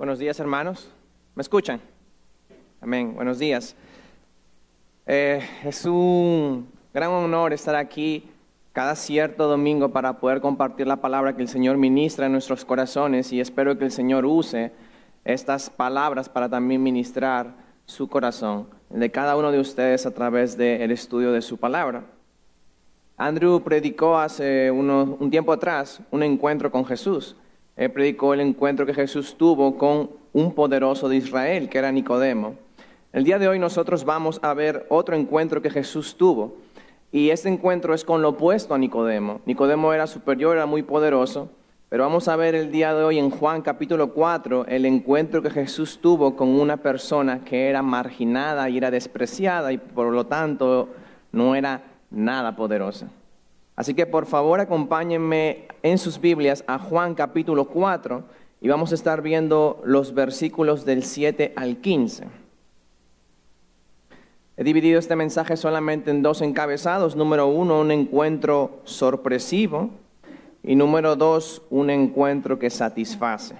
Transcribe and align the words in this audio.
Buenos 0.00 0.18
días, 0.18 0.40
hermanos. 0.40 0.88
¿Me 1.34 1.42
escuchan? 1.42 1.78
Amén. 2.80 3.14
Buenos 3.14 3.38
días. 3.38 3.76
Eh, 5.04 5.46
es 5.62 5.84
un 5.84 6.66
gran 6.94 7.10
honor 7.10 7.52
estar 7.52 7.74
aquí 7.76 8.26
cada 8.72 8.96
cierto 8.96 9.46
domingo 9.46 9.90
para 9.90 10.14
poder 10.14 10.40
compartir 10.40 10.86
la 10.86 11.02
palabra 11.02 11.36
que 11.36 11.42
el 11.42 11.48
Señor 11.48 11.76
ministra 11.76 12.24
en 12.24 12.32
nuestros 12.32 12.64
corazones 12.64 13.30
y 13.30 13.42
espero 13.42 13.76
que 13.76 13.84
el 13.84 13.90
Señor 13.90 14.24
use 14.24 14.72
estas 15.26 15.68
palabras 15.68 16.30
para 16.30 16.48
también 16.48 16.82
ministrar 16.82 17.52
su 17.84 18.08
corazón 18.08 18.68
de 18.88 19.10
cada 19.10 19.36
uno 19.36 19.52
de 19.52 19.60
ustedes 19.60 20.06
a 20.06 20.14
través 20.14 20.56
del 20.56 20.92
estudio 20.92 21.30
de 21.30 21.42
su 21.42 21.58
palabra. 21.58 22.04
Andrew 23.18 23.60
predicó 23.62 24.16
hace 24.16 24.70
un 24.70 25.28
tiempo 25.30 25.52
atrás 25.52 26.00
un 26.10 26.22
encuentro 26.22 26.70
con 26.70 26.86
Jesús. 26.86 27.36
Él 27.80 27.90
predicó 27.92 28.34
el 28.34 28.40
encuentro 28.40 28.84
que 28.84 28.92
Jesús 28.92 29.36
tuvo 29.38 29.78
con 29.78 30.10
un 30.34 30.54
poderoso 30.54 31.08
de 31.08 31.16
Israel, 31.16 31.70
que 31.70 31.78
era 31.78 31.90
Nicodemo. 31.90 32.56
El 33.10 33.24
día 33.24 33.38
de 33.38 33.48
hoy 33.48 33.58
nosotros 33.58 34.04
vamos 34.04 34.38
a 34.42 34.52
ver 34.52 34.84
otro 34.90 35.16
encuentro 35.16 35.62
que 35.62 35.70
Jesús 35.70 36.14
tuvo. 36.18 36.58
Y 37.10 37.30
este 37.30 37.48
encuentro 37.48 37.94
es 37.94 38.04
con 38.04 38.20
lo 38.20 38.28
opuesto 38.28 38.74
a 38.74 38.78
Nicodemo. 38.78 39.40
Nicodemo 39.46 39.94
era 39.94 40.06
superior, 40.06 40.58
era 40.58 40.66
muy 40.66 40.82
poderoso. 40.82 41.48
Pero 41.88 42.02
vamos 42.02 42.28
a 42.28 42.36
ver 42.36 42.54
el 42.54 42.70
día 42.70 42.92
de 42.92 43.02
hoy 43.02 43.18
en 43.18 43.30
Juan 43.30 43.62
capítulo 43.62 44.12
4 44.12 44.66
el 44.66 44.84
encuentro 44.84 45.40
que 45.40 45.48
Jesús 45.48 46.00
tuvo 46.02 46.36
con 46.36 46.48
una 46.48 46.76
persona 46.76 47.46
que 47.46 47.70
era 47.70 47.80
marginada 47.80 48.68
y 48.68 48.76
era 48.76 48.90
despreciada 48.90 49.72
y 49.72 49.78
por 49.78 50.12
lo 50.12 50.26
tanto 50.26 50.90
no 51.32 51.54
era 51.54 51.82
nada 52.10 52.54
poderosa. 52.54 53.08
Así 53.76 53.94
que 53.94 54.06
por 54.06 54.26
favor 54.26 54.60
acompáñenme 54.60 55.68
en 55.82 55.98
sus 55.98 56.20
Biblias 56.20 56.64
a 56.66 56.78
Juan 56.78 57.14
capítulo 57.14 57.66
4 57.66 58.24
y 58.60 58.68
vamos 58.68 58.92
a 58.92 58.94
estar 58.94 59.22
viendo 59.22 59.80
los 59.84 60.12
versículos 60.12 60.84
del 60.84 61.02
7 61.02 61.54
al 61.56 61.78
15. 61.78 62.26
He 64.60 64.64
dividido 64.64 64.98
este 64.98 65.16
mensaje 65.16 65.56
solamente 65.56 66.10
en 66.10 66.20
dos 66.20 66.42
encabezados. 66.42 67.16
Número 67.16 67.46
uno, 67.46 67.80
un 67.80 67.90
encuentro 67.90 68.80
sorpresivo. 68.84 69.88
Y 70.62 70.76
número 70.76 71.16
dos, 71.16 71.62
un 71.70 71.88
encuentro 71.88 72.58
que 72.58 72.68
satisface. 72.68 73.54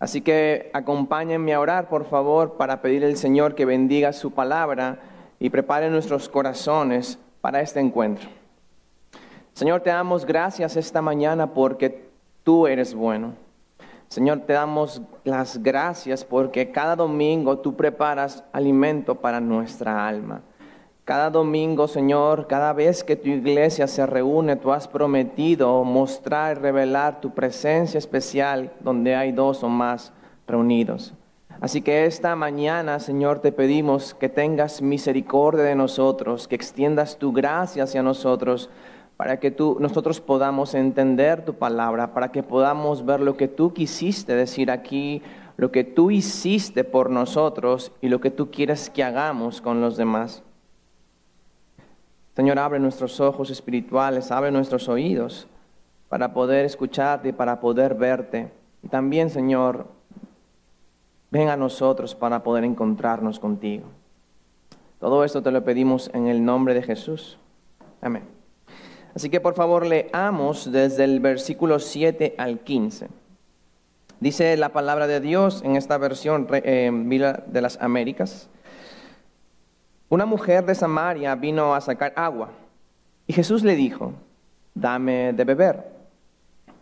Así 0.00 0.20
que 0.20 0.70
acompáñenme 0.72 1.54
a 1.54 1.60
orar, 1.60 1.88
por 1.88 2.06
favor, 2.06 2.54
para 2.54 2.82
pedir 2.82 3.04
al 3.04 3.16
Señor 3.16 3.54
que 3.54 3.64
bendiga 3.64 4.12
su 4.12 4.32
palabra 4.32 4.98
y 5.38 5.50
prepare 5.50 5.88
nuestros 5.90 6.28
corazones 6.28 7.20
para 7.40 7.60
este 7.60 7.78
encuentro. 7.78 8.28
Señor, 9.54 9.82
te 9.82 9.90
damos 9.90 10.24
gracias 10.24 10.76
esta 10.76 11.02
mañana 11.02 11.52
porque 11.52 12.08
tú 12.42 12.66
eres 12.66 12.94
bueno. 12.94 13.34
Señor, 14.08 14.40
te 14.40 14.54
damos 14.54 15.02
las 15.24 15.62
gracias 15.62 16.24
porque 16.24 16.70
cada 16.70 16.96
domingo 16.96 17.58
tú 17.58 17.76
preparas 17.76 18.44
alimento 18.52 19.14
para 19.14 19.40
nuestra 19.40 20.06
alma. 20.06 20.42
Cada 21.04 21.30
domingo, 21.30 21.88
Señor, 21.88 22.46
cada 22.46 22.72
vez 22.72 23.02
que 23.02 23.16
tu 23.16 23.28
iglesia 23.28 23.86
se 23.86 24.06
reúne, 24.06 24.56
tú 24.56 24.72
has 24.72 24.86
prometido 24.86 25.82
mostrar 25.82 26.56
y 26.56 26.60
revelar 26.60 27.20
tu 27.20 27.34
presencia 27.34 27.98
especial 27.98 28.72
donde 28.80 29.16
hay 29.16 29.32
dos 29.32 29.62
o 29.62 29.68
más 29.68 30.12
reunidos. 30.46 31.12
Así 31.60 31.82
que 31.82 32.06
esta 32.06 32.36
mañana, 32.36 32.98
Señor, 33.00 33.40
te 33.40 33.52
pedimos 33.52 34.14
que 34.14 34.28
tengas 34.28 34.82
misericordia 34.82 35.64
de 35.64 35.74
nosotros, 35.74 36.48
que 36.48 36.54
extiendas 36.54 37.18
tu 37.18 37.32
gracia 37.32 37.84
hacia 37.84 38.02
nosotros 38.02 38.70
para 39.16 39.38
que 39.38 39.50
tú, 39.50 39.76
nosotros 39.80 40.20
podamos 40.20 40.74
entender 40.74 41.44
tu 41.44 41.54
palabra, 41.54 42.12
para 42.14 42.32
que 42.32 42.42
podamos 42.42 43.04
ver 43.04 43.20
lo 43.20 43.36
que 43.36 43.48
tú 43.48 43.72
quisiste 43.72 44.34
decir 44.34 44.70
aquí, 44.70 45.22
lo 45.56 45.70
que 45.70 45.84
tú 45.84 46.10
hiciste 46.10 46.84
por 46.84 47.10
nosotros 47.10 47.92
y 48.00 48.08
lo 48.08 48.20
que 48.20 48.30
tú 48.30 48.50
quieres 48.50 48.90
que 48.90 49.04
hagamos 49.04 49.60
con 49.60 49.80
los 49.80 49.96
demás. 49.96 50.42
Señor, 52.34 52.58
abre 52.58 52.80
nuestros 52.80 53.20
ojos 53.20 53.50
espirituales, 53.50 54.30
abre 54.30 54.50
nuestros 54.50 54.88
oídos 54.88 55.46
para 56.08 56.32
poder 56.32 56.64
escucharte 56.64 57.28
y 57.28 57.32
para 57.32 57.60
poder 57.60 57.94
verte. 57.94 58.50
Y 58.82 58.88
también, 58.88 59.30
Señor, 59.30 59.86
ven 61.30 61.48
a 61.48 61.56
nosotros 61.56 62.14
para 62.14 62.42
poder 62.42 62.64
encontrarnos 62.64 63.38
contigo. 63.38 63.84
Todo 64.98 65.24
esto 65.24 65.42
te 65.42 65.50
lo 65.50 65.64
pedimos 65.64 66.10
en 66.14 66.28
el 66.28 66.44
nombre 66.44 66.74
de 66.74 66.82
Jesús. 66.82 67.38
Amén. 68.00 68.41
Así 69.14 69.28
que 69.28 69.40
por 69.40 69.54
favor 69.54 69.86
leamos 69.86 70.72
desde 70.72 71.04
el 71.04 71.20
versículo 71.20 71.78
7 71.78 72.34
al 72.38 72.60
15. 72.60 73.08
Dice 74.20 74.56
la 74.56 74.70
palabra 74.70 75.06
de 75.06 75.20
Dios 75.20 75.62
en 75.64 75.76
esta 75.76 75.98
versión 75.98 76.46
eh, 76.50 76.90
de 77.46 77.60
las 77.60 77.78
Américas. 77.80 78.48
Una 80.08 80.26
mujer 80.26 80.64
de 80.64 80.74
Samaria 80.74 81.34
vino 81.34 81.74
a 81.74 81.80
sacar 81.80 82.12
agua 82.16 82.50
y 83.26 83.32
Jesús 83.32 83.62
le 83.62 83.76
dijo, 83.76 84.12
dame 84.74 85.32
de 85.32 85.44
beber, 85.44 85.90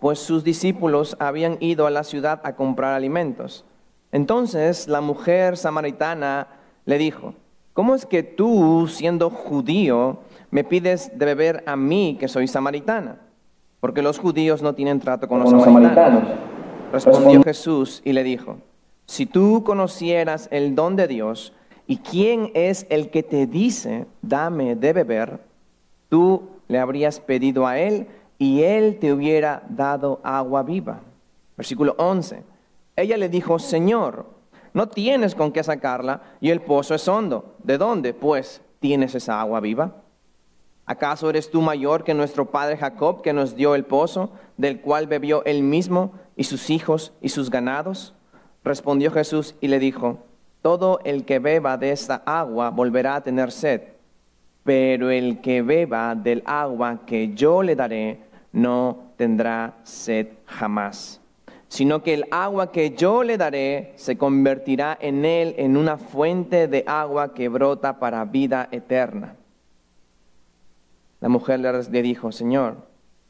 pues 0.00 0.18
sus 0.18 0.44
discípulos 0.44 1.16
habían 1.18 1.56
ido 1.60 1.86
a 1.86 1.90
la 1.90 2.04
ciudad 2.04 2.40
a 2.44 2.54
comprar 2.54 2.94
alimentos. 2.94 3.64
Entonces 4.12 4.86
la 4.88 5.00
mujer 5.00 5.56
samaritana 5.56 6.48
le 6.84 6.98
dijo, 6.98 7.34
¿cómo 7.72 7.94
es 7.94 8.06
que 8.06 8.22
tú, 8.22 8.86
siendo 8.88 9.30
judío, 9.30 10.18
me 10.50 10.64
pides 10.64 11.16
de 11.18 11.24
beber 11.24 11.62
a 11.66 11.76
mí, 11.76 12.16
que 12.18 12.28
soy 12.28 12.48
samaritana? 12.48 13.18
Porque 13.80 14.02
los 14.02 14.18
judíos 14.18 14.62
no 14.62 14.74
tienen 14.74 15.00
trato 15.00 15.28
con 15.28 15.40
los 15.40 15.50
samaritanos. 15.50 16.24
Respondió 16.92 17.42
Jesús 17.42 18.02
y 18.04 18.12
le 18.12 18.24
dijo, 18.24 18.58
si 19.06 19.26
tú 19.26 19.64
conocieras 19.64 20.48
el 20.50 20.74
don 20.74 20.96
de 20.96 21.08
Dios 21.08 21.52
y 21.86 21.98
quién 21.98 22.50
es 22.54 22.86
el 22.90 23.10
que 23.10 23.22
te 23.22 23.46
dice, 23.46 24.06
dame 24.22 24.76
de 24.76 24.92
beber, 24.92 25.40
tú 26.08 26.48
le 26.68 26.78
habrías 26.78 27.20
pedido 27.20 27.66
a 27.66 27.78
él 27.78 28.06
y 28.38 28.62
él 28.62 28.98
te 29.00 29.12
hubiera 29.12 29.62
dado 29.68 30.20
agua 30.22 30.62
viva. 30.62 31.00
Versículo 31.56 31.94
11. 31.98 32.42
Ella 32.96 33.16
le 33.16 33.28
dijo, 33.28 33.58
Señor, 33.58 34.26
no 34.72 34.88
tienes 34.88 35.34
con 35.34 35.52
qué 35.52 35.62
sacarla 35.62 36.22
y 36.40 36.50
el 36.50 36.60
pozo 36.60 36.94
es 36.94 37.06
hondo. 37.08 37.56
¿De 37.62 37.78
dónde, 37.78 38.14
pues, 38.14 38.62
tienes 38.78 39.14
esa 39.14 39.40
agua 39.40 39.60
viva? 39.60 39.96
¿Acaso 40.90 41.30
eres 41.30 41.52
tú 41.52 41.62
mayor 41.62 42.02
que 42.02 42.14
nuestro 42.14 42.50
padre 42.50 42.76
Jacob, 42.76 43.22
que 43.22 43.32
nos 43.32 43.54
dio 43.54 43.76
el 43.76 43.84
pozo, 43.84 44.32
del 44.56 44.80
cual 44.80 45.06
bebió 45.06 45.44
él 45.44 45.62
mismo 45.62 46.14
y 46.34 46.42
sus 46.42 46.68
hijos 46.68 47.12
y 47.20 47.28
sus 47.28 47.48
ganados? 47.48 48.12
Respondió 48.64 49.12
Jesús 49.12 49.54
y 49.60 49.68
le 49.68 49.78
dijo, 49.78 50.18
todo 50.62 50.98
el 51.04 51.24
que 51.24 51.38
beba 51.38 51.76
de 51.76 51.92
esta 51.92 52.24
agua 52.26 52.70
volverá 52.70 53.14
a 53.14 53.20
tener 53.22 53.52
sed, 53.52 53.82
pero 54.64 55.10
el 55.10 55.40
que 55.40 55.62
beba 55.62 56.16
del 56.16 56.42
agua 56.44 57.02
que 57.06 57.34
yo 57.34 57.62
le 57.62 57.76
daré 57.76 58.24
no 58.50 59.12
tendrá 59.16 59.76
sed 59.84 60.26
jamás, 60.44 61.20
sino 61.68 62.02
que 62.02 62.14
el 62.14 62.24
agua 62.32 62.72
que 62.72 62.96
yo 62.96 63.22
le 63.22 63.38
daré 63.38 63.92
se 63.94 64.18
convertirá 64.18 64.98
en 65.00 65.24
él 65.24 65.54
en 65.56 65.76
una 65.76 65.98
fuente 65.98 66.66
de 66.66 66.82
agua 66.88 67.32
que 67.32 67.48
brota 67.48 68.00
para 68.00 68.24
vida 68.24 68.68
eterna. 68.72 69.36
La 71.20 71.28
mujer 71.28 71.60
le 71.60 72.02
dijo, 72.02 72.32
Señor, 72.32 72.76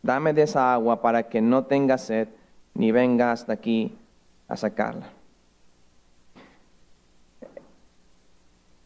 dame 0.03 0.33
de 0.33 0.43
esa 0.43 0.73
agua 0.73 1.03
para 1.03 1.25
que 1.25 1.41
no 1.41 1.65
tenga 1.65 1.99
sed 1.99 2.29
ni 2.75 2.93
venga 2.93 3.33
hasta 3.33 3.53
aquí 3.53 3.97
a 4.49 4.57
sacarla. 4.57 5.11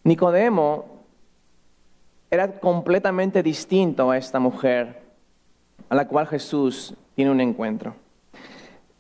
Nicodemo 0.05 0.85
era 2.31 2.59
completamente 2.61 3.43
distinto 3.43 4.11
a 4.11 4.19
esta 4.19 4.39
mujer 4.39 5.03
a 5.89 5.95
la 5.95 6.09
cual 6.09 6.27
Jesús 6.27 6.95
tiene 7.15 7.31
un 7.31 7.41
encuentro. 7.41 7.95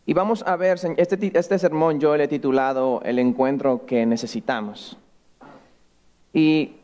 Y 0.07 0.13
vamos 0.13 0.43
a 0.47 0.57
ver, 0.57 0.79
este, 0.97 1.39
este 1.39 1.59
sermón 1.59 1.99
yo 1.99 2.17
le 2.17 2.25
he 2.25 2.29
titulado 2.29 3.00
El 3.05 3.19
encuentro 3.19 3.87
que 3.87 4.05
necesitamos. 4.05 4.99
Y 6.33 6.77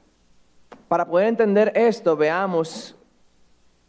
para 0.88 1.06
poder 1.06 1.28
entender 1.28 1.73
esto, 1.75 2.16
veamos 2.16 2.96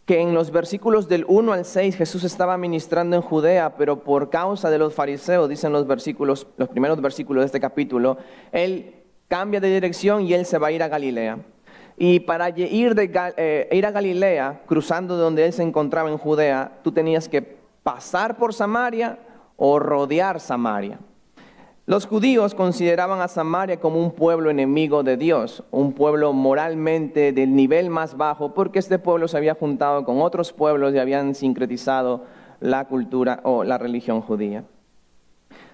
que 0.06 0.19
en 0.19 0.33
los 0.33 0.51
versículos 0.51 1.07
del 1.07 1.25
1 1.27 1.53
al 1.53 1.65
6 1.65 1.95
Jesús 1.95 2.24
estaba 2.24 2.57
ministrando 2.57 3.15
en 3.15 3.21
Judea, 3.21 3.75
pero 3.77 4.03
por 4.03 4.30
causa 4.30 4.69
de 4.69 4.77
los 4.77 4.94
fariseos, 4.94 5.48
dicen 5.48 5.71
los 5.71 5.88
versículos, 5.88 6.48
los 6.57 6.69
primeros 6.69 7.01
versículos 7.01 7.42
de 7.42 7.45
este 7.45 7.59
capítulo, 7.59 8.18
él 8.51 8.95
cambia 9.27 9.59
de 9.59 9.74
dirección 9.74 10.24
y 10.24 10.33
él 10.33 10.45
se 10.45 10.57
va 10.57 10.68
a 10.68 10.71
ir 10.71 10.83
a 10.83 10.88
Galilea. 10.88 11.38
Y 11.98 12.21
para 12.21 12.50
ir, 12.50 12.95
de, 12.95 13.33
eh, 13.38 13.69
ir 13.71 13.86
a 13.86 13.92
Galilea, 13.92 14.63
cruzando 14.65 15.15
de 15.15 15.24
donde 15.24 15.45
él 15.45 15.53
se 15.53 15.63
encontraba 15.63 16.09
en 16.09 16.18
Judea, 16.18 16.80
tú 16.83 16.92
tenías 16.92 17.30
que 17.30 17.59
pasar 17.83 18.38
por 18.38 18.53
Samaria 18.53 19.19
o 19.56 19.77
rodear 19.77 20.39
Samaria. 20.39 21.00
Los 21.88 22.06
judíos 22.06 22.54
consideraban 22.54 23.22
a 23.22 23.28
Samaria 23.28 23.80
como 23.80 24.00
un 24.00 24.12
pueblo 24.12 24.51
enemigo 24.51 25.01
de 25.01 25.18
Dios, 25.18 25.63
un 25.72 25.94
pueblo 25.94 26.31
moralmente 26.31 27.33
del 27.33 27.56
nivel 27.56 27.89
más 27.89 28.16
bajo, 28.16 28.54
porque 28.54 28.80
este 28.80 29.00
pueblo 29.00 29.28
se 29.28 29.38
había 29.38 29.56
juntado 29.56 30.06
con 30.06 30.22
otros 30.22 30.54
pueblos 30.54 30.94
y 30.94 31.00
habían 31.00 31.33
sincretizado 31.33 32.24
la 32.60 32.86
cultura 32.86 33.39
o 33.44 33.63
la 33.63 33.80
religión 33.80 34.22
judía. 34.22 34.63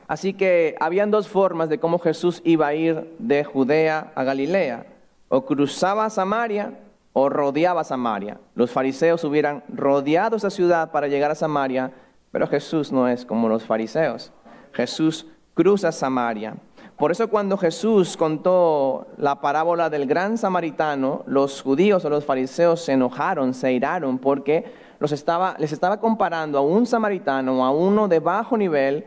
Así 0.08 0.34
que 0.34 0.76
habían 0.80 1.12
dos 1.12 1.28
formas 1.28 1.68
de 1.68 1.80
cómo 1.80 2.00
Jesús 2.00 2.42
iba 2.46 2.68
a 2.68 2.74
ir 2.74 3.14
de 3.20 3.44
Judea 3.44 4.14
a 4.16 4.24
Galilea. 4.24 4.86
O 5.28 5.46
cruzaba 5.46 6.10
Samaria 6.10 6.80
o 7.12 7.28
rodeaba 7.28 7.84
Samaria. 7.84 8.40
Los 8.56 8.72
fariseos 8.72 9.26
hubieran 9.26 9.64
rodeado 9.68 10.38
esa 10.38 10.50
ciudad 10.50 10.92
para 10.92 11.10
llegar 11.10 11.32
a 11.32 11.36
Samaria, 11.36 11.92
pero 12.32 12.48
Jesús 12.48 12.94
no 12.94 13.10
es 13.10 13.26
como 13.26 13.50
los 13.50 13.66
fariseos. 13.66 14.32
Jesús 14.72 15.28
cruza 15.58 15.92
Samaria. 15.92 16.56
Por 16.98 17.12
eso 17.12 17.30
cuando 17.30 17.58
Jesús 17.58 18.16
contó 18.16 19.08
la 19.18 19.42
parábola 19.42 19.90
del 19.90 20.06
gran 20.06 20.38
samaritano, 20.38 21.24
los 21.26 21.64
judíos 21.64 22.06
o 22.06 22.12
los 22.12 22.26
fariseos 22.26 22.82
se 22.82 22.94
enojaron, 22.94 23.56
se 23.56 23.74
iraron, 23.74 24.20
porque 24.20 24.72
los 25.00 25.12
estaba, 25.12 25.56
les 25.58 25.72
estaba 25.72 26.00
comparando 26.00 26.60
a 26.60 26.62
un 26.62 26.86
samaritano, 26.86 27.66
a 27.66 27.72
uno 27.72 28.08
de 28.08 28.20
bajo 28.20 28.56
nivel, 28.56 29.06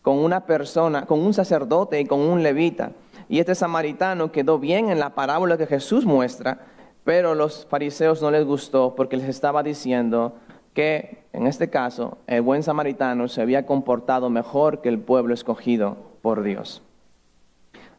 con 0.00 0.16
una 0.18 0.46
persona, 0.46 1.04
con 1.04 1.20
un 1.20 1.34
sacerdote 1.34 2.00
y 2.00 2.06
con 2.06 2.20
un 2.20 2.42
levita. 2.42 2.92
Y 3.28 3.38
este 3.38 3.54
samaritano 3.54 4.32
quedó 4.32 4.58
bien 4.58 4.88
en 4.88 5.00
la 5.00 5.14
parábola 5.14 5.58
que 5.58 5.66
Jesús 5.66 6.06
muestra, 6.06 6.60
pero 7.04 7.34
los 7.34 7.66
fariseos 7.66 8.22
no 8.22 8.30
les 8.30 8.46
gustó 8.46 8.94
porque 8.94 9.18
les 9.18 9.28
estaba 9.28 9.62
diciendo 9.62 10.34
que 10.72 11.19
en 11.32 11.46
este 11.46 11.70
caso 11.70 12.18
el 12.26 12.42
buen 12.42 12.62
samaritano 12.62 13.28
se 13.28 13.42
había 13.42 13.66
comportado 13.66 14.30
mejor 14.30 14.80
que 14.80 14.88
el 14.88 14.98
pueblo 14.98 15.34
escogido 15.34 15.96
por 16.22 16.42
Dios. 16.42 16.82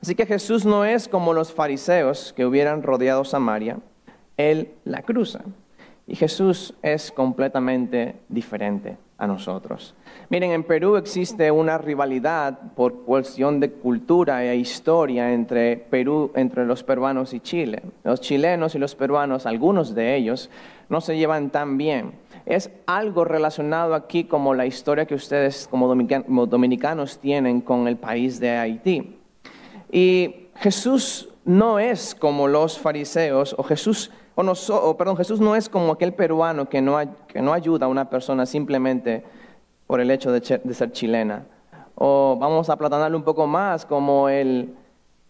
Así 0.01 0.15
que 0.15 0.25
Jesús 0.25 0.65
no 0.65 0.83
es 0.83 1.07
como 1.07 1.33
los 1.33 1.53
fariseos 1.53 2.33
que 2.33 2.45
hubieran 2.45 2.81
rodeado 2.81 3.23
Samaria, 3.23 3.77
Él 4.35 4.69
la 4.83 5.03
cruza. 5.03 5.41
Y 6.07 6.15
Jesús 6.15 6.73
es 6.81 7.11
completamente 7.11 8.15
diferente 8.27 8.97
a 9.19 9.27
nosotros. 9.27 9.93
Miren, 10.29 10.51
en 10.51 10.63
Perú 10.63 10.97
existe 10.97 11.51
una 11.51 11.77
rivalidad 11.77 12.73
por 12.75 13.03
cuestión 13.03 13.59
de 13.59 13.69
cultura 13.71 14.43
e 14.43 14.55
historia 14.55 15.31
entre 15.31 15.77
Perú, 15.77 16.31
entre 16.33 16.65
los 16.65 16.83
peruanos 16.83 17.35
y 17.35 17.39
Chile. 17.39 17.83
Los 18.03 18.19
chilenos 18.19 18.73
y 18.73 18.79
los 18.79 18.95
peruanos, 18.95 19.45
algunos 19.45 19.93
de 19.93 20.15
ellos, 20.15 20.49
no 20.89 20.99
se 20.99 21.15
llevan 21.15 21.51
tan 21.51 21.77
bien. 21.77 22.13
Es 22.45 22.71
algo 22.85 23.25
relacionado 23.25 23.95
aquí 23.95 24.23
como 24.23 24.53
la 24.53 24.65
historia 24.65 25.05
que 25.05 25.15
ustedes 25.15 25.67
como 25.69 25.87
dominicanos 25.87 27.19
tienen 27.19 27.61
con 27.61 27.87
el 27.87 27.97
país 27.97 28.39
de 28.39 28.51
Haití. 28.51 29.17
Y 29.91 30.47
Jesús 30.55 31.29
no 31.45 31.79
es 31.79 32.15
como 32.15 32.47
los 32.47 32.79
fariseos, 32.79 33.55
o 33.57 33.63
Jesús 33.63 34.11
o, 34.35 34.43
no, 34.43 34.53
perdón, 34.97 35.17
Jesús 35.17 35.39
no 35.39 35.55
es 35.55 35.67
como 35.67 35.93
aquel 35.93 36.13
peruano 36.13 36.69
que 36.69 36.81
no, 36.81 36.97
que 37.27 37.41
no 37.41 37.53
ayuda 37.53 37.85
a 37.85 37.89
una 37.89 38.09
persona 38.09 38.45
simplemente 38.45 39.23
por 39.87 39.99
el 39.99 40.09
hecho 40.09 40.31
de, 40.31 40.41
ser 40.73 40.91
chilena. 40.91 41.45
O 41.95 42.37
vamos 42.39 42.69
a 42.69 42.77
platanarlo 42.77 43.17
un 43.17 43.23
poco 43.23 43.45
más 43.45 43.85
como 43.85 44.29
el, 44.29 44.73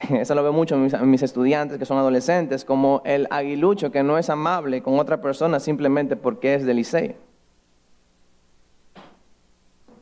eso 0.10 0.36
lo 0.36 0.44
veo 0.44 0.54
mucho 0.54 0.76
en 0.76 1.10
mis, 1.10 1.22
estudiantes 1.22 1.78
que 1.78 1.86
son 1.86 1.98
adolescentes, 1.98 2.66
como 2.66 3.02
el 3.06 3.28
aguilucho 3.30 3.92
que 3.92 4.04
no 4.04 4.18
es 4.18 4.30
amable 4.30 4.82
con 4.82 5.00
otra 5.00 5.22
persona 5.22 5.60
simplemente 5.60 6.16
porque 6.16 6.56
es 6.56 6.66
del 6.66 6.78
Licey. 6.78 7.16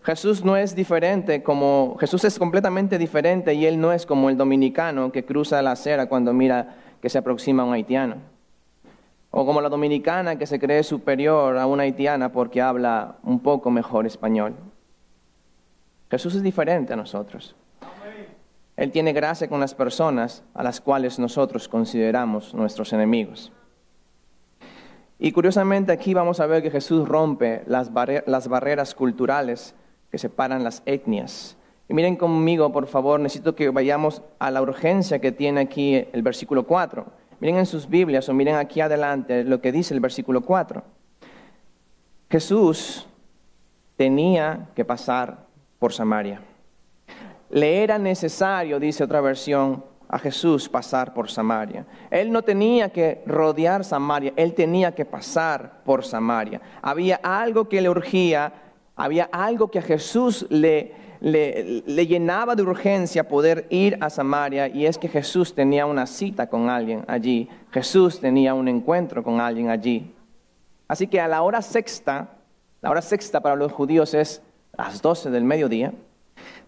Jesús 0.04 0.44
no 0.44 0.56
es 0.56 0.76
diferente 0.76 1.44
como, 1.44 1.98
Jesús 2.00 2.24
es 2.24 2.40
completamente 2.40 2.98
diferente 2.98 3.54
y 3.54 3.66
él 3.66 3.80
no 3.80 3.92
es 3.92 4.06
como 4.06 4.30
el 4.30 4.38
dominicano 4.38 5.12
que 5.12 5.26
cruza 5.26 5.62
la 5.62 5.72
acera 5.72 6.08
cuando 6.08 6.34
mira 6.34 6.78
que 7.02 7.10
se 7.10 7.18
aproxima 7.18 7.64
a 7.64 7.66
un 7.66 7.74
haitiano. 7.74 8.16
O 9.32 9.46
como 9.46 9.62
la 9.62 9.70
dominicana 9.70 10.38
que 10.38 10.48
se 10.48 10.60
cree 10.60 10.84
superior 10.84 11.58
a 11.58 11.68
una 11.68 11.84
haitiana 11.84 12.32
porque 12.32 12.62
habla 12.62 13.18
un 13.24 13.42
poco 13.42 13.70
mejor 13.70 14.08
español. 14.08 14.56
Jesús 16.10 16.34
es 16.34 16.42
diferente 16.42 16.94
a 16.94 16.96
nosotros. 16.96 17.56
Él 18.80 18.92
tiene 18.92 19.12
gracia 19.12 19.50
con 19.50 19.60
las 19.60 19.76
personas 19.76 20.42
a 20.54 20.64
las 20.64 20.80
cuales 20.80 21.20
nosotros 21.20 21.68
consideramos 21.68 22.54
nuestros 22.54 22.94
enemigos. 22.94 23.52
Y 25.20 25.34
curiosamente 25.34 25.92
aquí 25.92 26.14
vamos 26.14 26.40
a 26.40 26.46
ver 26.46 26.64
que 26.64 26.72
Jesús 26.72 27.06
rompe 27.06 27.64
las, 27.68 27.92
las 28.26 28.48
barreras 28.48 28.96
culturales 28.96 29.76
que 30.10 30.18
separan 30.18 30.64
las 30.64 30.82
etnias. 30.86 31.58
Y 31.90 31.94
miren 31.94 32.16
conmigo, 32.16 32.72
por 32.72 32.88
favor, 32.88 33.20
necesito 33.20 33.54
que 33.54 33.70
vayamos 33.70 34.22
a 34.40 34.50
la 34.50 34.62
urgencia 34.62 35.20
que 35.20 35.34
tiene 35.34 35.60
aquí 35.60 36.08
el 36.14 36.22
versículo 36.22 36.66
4. 36.66 37.06
Miren 37.42 37.58
en 37.58 37.66
sus 37.66 37.90
Biblias 37.90 38.30
o 38.30 38.34
miren 38.34 38.56
aquí 38.56 38.80
adelante 38.80 39.44
lo 39.44 39.60
que 39.60 39.74
dice 39.74 39.94
el 39.94 40.00
versículo 40.00 40.40
4. 40.40 40.82
Jesús 42.30 43.10
tenía 43.98 44.70
que 44.74 44.86
pasar 44.86 45.48
por 45.80 45.92
Samaria. 45.92 46.40
Le 47.50 47.84
era 47.84 47.98
necesario, 47.98 48.80
dice 48.80 49.04
otra 49.04 49.22
versión, 49.22 49.84
a 50.10 50.18
Jesús 50.18 50.68
pasar 50.68 51.14
por 51.14 51.30
Samaria. 51.30 51.86
Él 52.10 52.32
no 52.32 52.42
tenía 52.42 52.90
que 52.90 53.22
rodear 53.28 53.86
Samaria, 53.86 54.34
él 54.36 54.56
tenía 54.56 54.94
que 54.94 55.06
pasar 55.06 55.82
por 55.86 56.04
Samaria. 56.04 56.60
Había 56.82 57.20
algo 57.22 57.70
que 57.70 57.80
le 57.80 57.90
urgía, 57.90 58.52
había 58.96 59.30
algo 59.32 59.70
que 59.70 59.78
a 59.78 59.84
Jesús 59.84 60.48
le, 60.50 60.96
le, 61.22 62.08
llenaba 62.08 62.56
de 62.56 62.64
urgencia 62.64 63.28
poder 63.28 63.68
ir 63.70 63.98
a 64.02 64.10
Samaria 64.10 64.68
y 64.68 64.88
es 64.88 64.98
que 64.98 65.08
Jesús 65.08 65.54
tenía 65.54 65.86
una 65.86 66.08
cita 66.08 66.48
con 66.48 66.70
alguien 66.70 67.06
allí, 67.08 67.48
Jesús 67.72 68.20
tenía 68.20 68.56
un 68.56 68.68
encuentro 68.68 69.24
con 69.24 69.40
alguien 69.40 69.70
allí. 69.70 70.16
Así 70.88 71.06
que 71.06 71.22
a 71.22 71.28
la 71.28 71.44
hora 71.44 71.62
sexta, 71.62 72.30
la 72.82 72.90
hora 72.90 73.04
sexta 73.04 73.42
para 73.42 73.56
los 73.56 73.72
judíos 73.72 74.16
es 74.16 74.42
las 74.76 75.04
12 75.04 75.30
del 75.30 75.44
mediodía, 75.44 75.94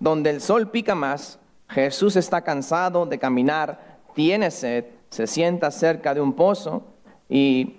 donde 0.02 0.32
el 0.32 0.42
sol 0.42 0.72
pica 0.72 0.96
más, 0.96 1.40
Jesús 1.70 2.16
está 2.16 2.42
cansado 2.42 3.06
de 3.06 3.20
caminar, 3.20 4.00
tiene 4.16 4.52
sed, 4.52 4.86
se 5.10 5.28
sienta 5.28 5.70
cerca 5.72 6.14
de 6.14 6.20
un 6.20 6.34
pozo 6.34 6.84
y 7.30 7.78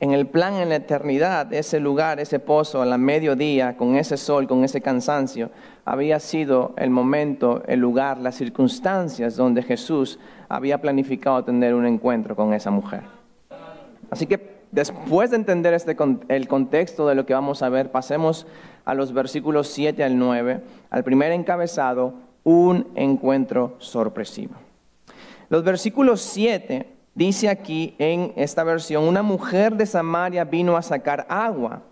en 0.00 0.12
el 0.12 0.26
plan 0.26 0.54
en 0.54 0.70
la 0.70 0.76
eternidad, 0.76 1.52
ese 1.52 1.78
lugar, 1.78 2.18
ese 2.18 2.40
pozo, 2.40 2.82
a 2.82 2.86
la 2.86 2.98
mediodía, 2.98 3.76
con 3.76 3.94
ese 3.94 4.16
sol, 4.16 4.48
con 4.48 4.64
ese 4.64 4.80
cansancio, 4.80 5.50
había 5.84 6.18
sido 6.18 6.74
el 6.76 6.90
momento, 6.90 7.62
el 7.68 7.78
lugar, 7.78 8.18
las 8.18 8.34
circunstancias 8.34 9.36
donde 9.36 9.62
Jesús 9.62 10.18
había 10.48 10.80
planificado 10.80 11.44
tener 11.44 11.74
un 11.74 11.86
encuentro 11.86 12.34
con 12.34 12.52
esa 12.54 12.70
mujer. 12.70 13.02
Así 14.10 14.26
que 14.26 14.61
después 14.72 15.30
de 15.30 15.36
entender 15.36 15.72
este, 15.72 15.96
el 16.28 16.48
contexto 16.48 17.06
de 17.06 17.14
lo 17.14 17.24
que 17.24 17.34
vamos 17.34 17.62
a 17.62 17.68
ver, 17.68 17.92
pasemos 17.92 18.46
a 18.84 18.94
los 18.94 19.12
versículos 19.12 19.68
7 19.68 20.02
al 20.02 20.18
9, 20.18 20.60
al 20.90 21.04
primer 21.04 21.30
encabezado, 21.30 22.14
un 22.42 22.88
encuentro 22.96 23.76
sorpresivo. 23.78 24.54
Los 25.48 25.62
versículos 25.62 26.20
7 26.20 26.92
Dice 27.14 27.50
aquí 27.50 27.94
en 27.98 28.32
esta 28.36 28.64
versión, 28.64 29.04
una 29.04 29.22
mujer 29.22 29.76
de 29.76 29.84
Samaria 29.84 30.44
vino 30.44 30.76
a 30.76 30.82
sacar 30.82 31.26
agua 31.28 31.82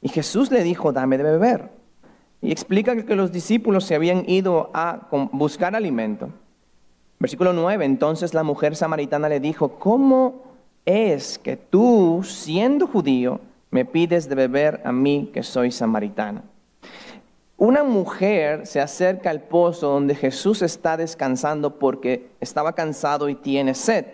y 0.00 0.08
Jesús 0.08 0.50
le 0.50 0.62
dijo, 0.62 0.92
dame 0.92 1.18
de 1.18 1.24
beber. 1.24 1.70
Y 2.40 2.50
explica 2.50 2.96
que 2.96 3.14
los 3.14 3.30
discípulos 3.30 3.84
se 3.84 3.94
habían 3.94 4.24
ido 4.26 4.70
a 4.72 5.08
buscar 5.32 5.76
alimento. 5.76 6.30
Versículo 7.18 7.52
9, 7.52 7.84
entonces 7.84 8.32
la 8.32 8.42
mujer 8.42 8.74
samaritana 8.74 9.28
le 9.28 9.40
dijo, 9.40 9.78
¿cómo 9.78 10.49
es 10.84 11.38
que 11.38 11.56
tú, 11.56 12.22
siendo 12.24 12.86
judío, 12.86 13.40
me 13.70 13.84
pides 13.84 14.28
de 14.28 14.34
beber 14.34 14.80
a 14.84 14.92
mí 14.92 15.30
que 15.32 15.42
soy 15.42 15.70
samaritana? 15.70 16.42
Una 17.56 17.84
mujer 17.84 18.66
se 18.66 18.80
acerca 18.80 19.30
al 19.30 19.42
pozo 19.42 19.88
donde 19.88 20.14
Jesús 20.14 20.62
está 20.62 20.96
descansando 20.96 21.78
porque 21.78 22.30
estaba 22.40 22.74
cansado 22.74 23.28
y 23.28 23.34
tiene 23.34 23.74
sed 23.74 24.06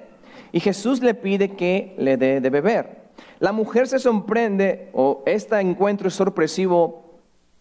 y 0.56 0.60
Jesús 0.60 1.02
le 1.02 1.12
pide 1.12 1.50
que 1.50 1.94
le 1.98 2.16
dé 2.16 2.40
de 2.40 2.48
beber. 2.48 3.06
La 3.40 3.52
mujer 3.52 3.88
se 3.88 3.98
sorprende, 3.98 4.88
o 4.94 5.22
este 5.26 5.60
encuentro 5.60 6.08
es 6.08 6.14
sorpresivo, 6.14 7.04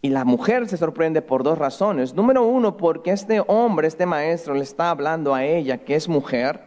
y 0.01 0.09
la 0.09 0.23
mujer 0.23 0.69
se 0.69 0.77
sorprende 0.77 1.21
por 1.21 1.43
dos 1.43 1.57
razones. 1.57 2.13
Número 2.13 2.45
uno, 2.45 2.77
porque 2.77 3.11
este 3.11 3.41
hombre, 3.47 3.87
este 3.87 4.05
maestro, 4.05 4.53
le 4.53 4.63
está 4.63 4.91
hablando 4.91 5.33
a 5.33 5.43
ella, 5.43 5.79
que 5.79 5.95
es 5.95 6.07
mujer, 6.07 6.61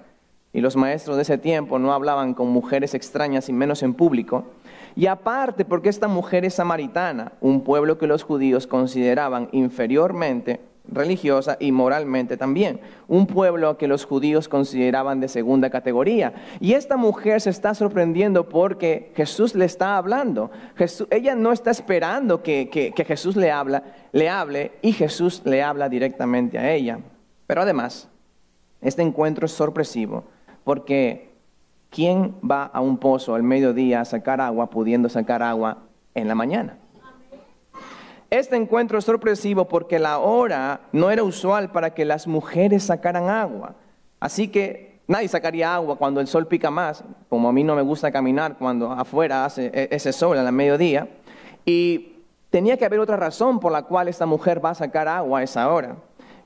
y 0.53 0.61
los 0.61 0.77
maestros 0.77 1.17
de 1.17 1.23
ese 1.23 1.39
tiempo 1.39 1.79
no 1.79 1.93
hablaban 1.93 2.35
con 2.35 2.49
mujeres 2.49 2.95
extrañas 2.95 3.49
y 3.49 3.53
menos 3.53 3.83
en 3.83 3.95
público. 3.95 4.45
Y 4.97 5.07
aparte, 5.07 5.65
porque 5.65 5.91
esta 5.91 6.09
mujer 6.09 6.45
es 6.45 6.55
samaritana, 6.55 7.33
un 7.41 7.63
pueblo 7.63 7.99
que 7.99 8.07
los 8.07 8.23
judíos 8.23 8.67
consideraban 8.67 9.49
inferiormente 9.53 10.61
religiosa 10.91 11.59
y 11.61 11.71
moralmente 11.71 12.39
también. 12.39 12.81
Un 13.07 13.27
pueblo 13.27 13.77
que 13.77 13.87
los 13.87 14.07
judíos 14.07 14.49
consideraban 14.49 15.21
de 15.21 15.29
segunda 15.29 15.69
categoría. 15.69 16.33
Y 16.61 16.73
esta 16.73 16.97
mujer 16.97 17.43
se 17.43 17.51
está 17.51 17.75
sorprendiendo 17.75 18.49
porque 18.49 19.13
Jesús 19.15 19.55
le 19.55 19.67
está 19.67 19.99
hablando. 19.99 20.51
ella 21.11 21.35
no 21.35 21.53
está 21.53 21.71
esperando 21.71 22.43
que, 22.43 22.95
Jesús 23.07 23.37
le, 23.37 23.51
habla, 23.51 23.83
le 24.13 24.31
hable 24.31 24.73
y 24.81 24.93
Jesús 24.93 25.43
le 25.45 25.63
habla 25.63 25.91
directamente 25.91 26.59
a 26.59 26.73
ella. 26.73 27.01
Pero 27.47 27.61
además, 27.61 28.09
este 28.81 29.03
encuentro 29.03 29.45
es 29.45 29.53
sorpresivo 29.53 30.25
porque 30.69 31.31
¿quién 31.89 32.35
va 32.45 32.65
a 32.65 32.83
un 32.83 32.99
pozo 32.99 33.35
al 33.35 33.43
mediodía 33.43 34.03
a 34.03 34.05
sacar 34.05 34.39
agua 34.43 34.69
pudiendo 34.69 35.09
sacar 35.09 35.43
agua 35.43 35.79
en 36.15 36.29
la 36.29 36.35
mañana? 36.35 36.77
Este 38.29 38.55
encuentro 38.57 38.99
es 38.99 39.07
sorpresivo 39.07 39.67
porque 39.67 39.99
la 39.99 40.19
hora 40.19 40.83
no 40.93 41.11
era 41.11 41.23
usual 41.23 41.73
para 41.73 41.95
que 41.95 42.05
las 42.05 42.27
mujeres 42.27 42.83
sacaran 42.83 43.31
agua. 43.31 43.77
Así 44.21 44.49
que 44.49 45.01
nadie 45.07 45.29
sacaría 45.29 45.75
agua 45.75 45.97
cuando 45.97 46.21
el 46.21 46.27
sol 46.27 46.47
pica 46.47 46.71
más, 46.71 47.03
como 47.31 47.49
a 47.49 47.53
mí 47.55 47.65
no 47.65 47.75
me 47.75 47.81
gusta 47.81 48.13
caminar 48.13 48.59
cuando 48.59 48.93
afuera 48.93 49.47
hace 49.47 49.71
e-, 49.73 49.89
ese 49.91 50.13
sol 50.13 50.37
a 50.37 50.43
la 50.43 50.53
mediodía. 50.53 51.09
Y 51.65 52.17
tenía 52.51 52.77
que 52.77 52.85
haber 52.85 53.01
otra 53.01 53.17
razón 53.17 53.59
por 53.59 53.73
la 53.73 53.85
cual 53.85 54.07
esta 54.07 54.27
mujer 54.27 54.63
va 54.63 54.69
a 54.69 54.75
sacar 54.75 55.09
agua 55.09 55.39
a 55.39 55.43
esa 55.45 55.73
hora. 55.73 55.97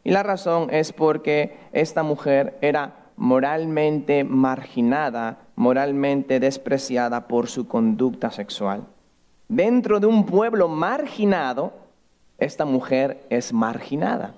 Y 0.04 0.12
la 0.12 0.22
razón 0.22 0.68
es 0.70 0.92
porque 0.92 1.56
esta 1.72 2.04
mujer 2.04 2.56
era 2.60 3.01
moralmente 3.16 4.24
marginada, 4.24 5.38
moralmente 5.56 6.40
despreciada 6.40 7.28
por 7.28 7.48
su 7.48 7.68
conducta 7.68 8.30
sexual. 8.30 8.84
Dentro 9.48 10.00
de 10.00 10.06
un 10.06 10.24
pueblo 10.24 10.68
marginado, 10.68 11.72
esta 12.38 12.64
mujer 12.64 13.24
es 13.30 13.52
marginada. 13.52 14.34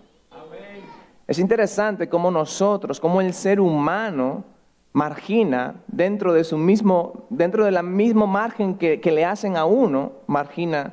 Es 1.27 1.39
interesante 1.39 2.09
cómo 2.09 2.31
nosotros, 2.31 3.01
cómo 3.01 3.21
el 3.21 3.33
ser 3.33 3.61
humano 3.61 4.45
margina 4.93 5.75
dentro 5.89 6.33
de 6.33 6.45
su 6.45 6.59
mismo, 6.59 7.25
dentro 7.31 7.65
de 7.65 7.71
la 7.71 7.83
mismo 7.83 8.27
margen 8.27 8.77
que, 8.77 9.01
que 9.01 9.11
le 9.11 9.25
hacen 9.25 9.57
a 9.57 9.65
uno, 9.65 10.13
margina 10.27 10.93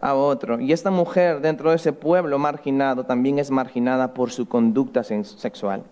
a 0.00 0.14
otro. 0.14 0.60
Y 0.60 0.72
esta 0.72 0.90
mujer 0.90 1.40
dentro 1.40 1.70
de 1.70 1.76
ese 1.76 1.92
pueblo 1.92 2.38
marginado 2.38 3.04
también 3.04 3.38
es 3.38 3.50
marginada 3.50 4.14
por 4.14 4.30
su 4.30 4.48
conducta 4.48 5.04
sexual. 5.04 5.84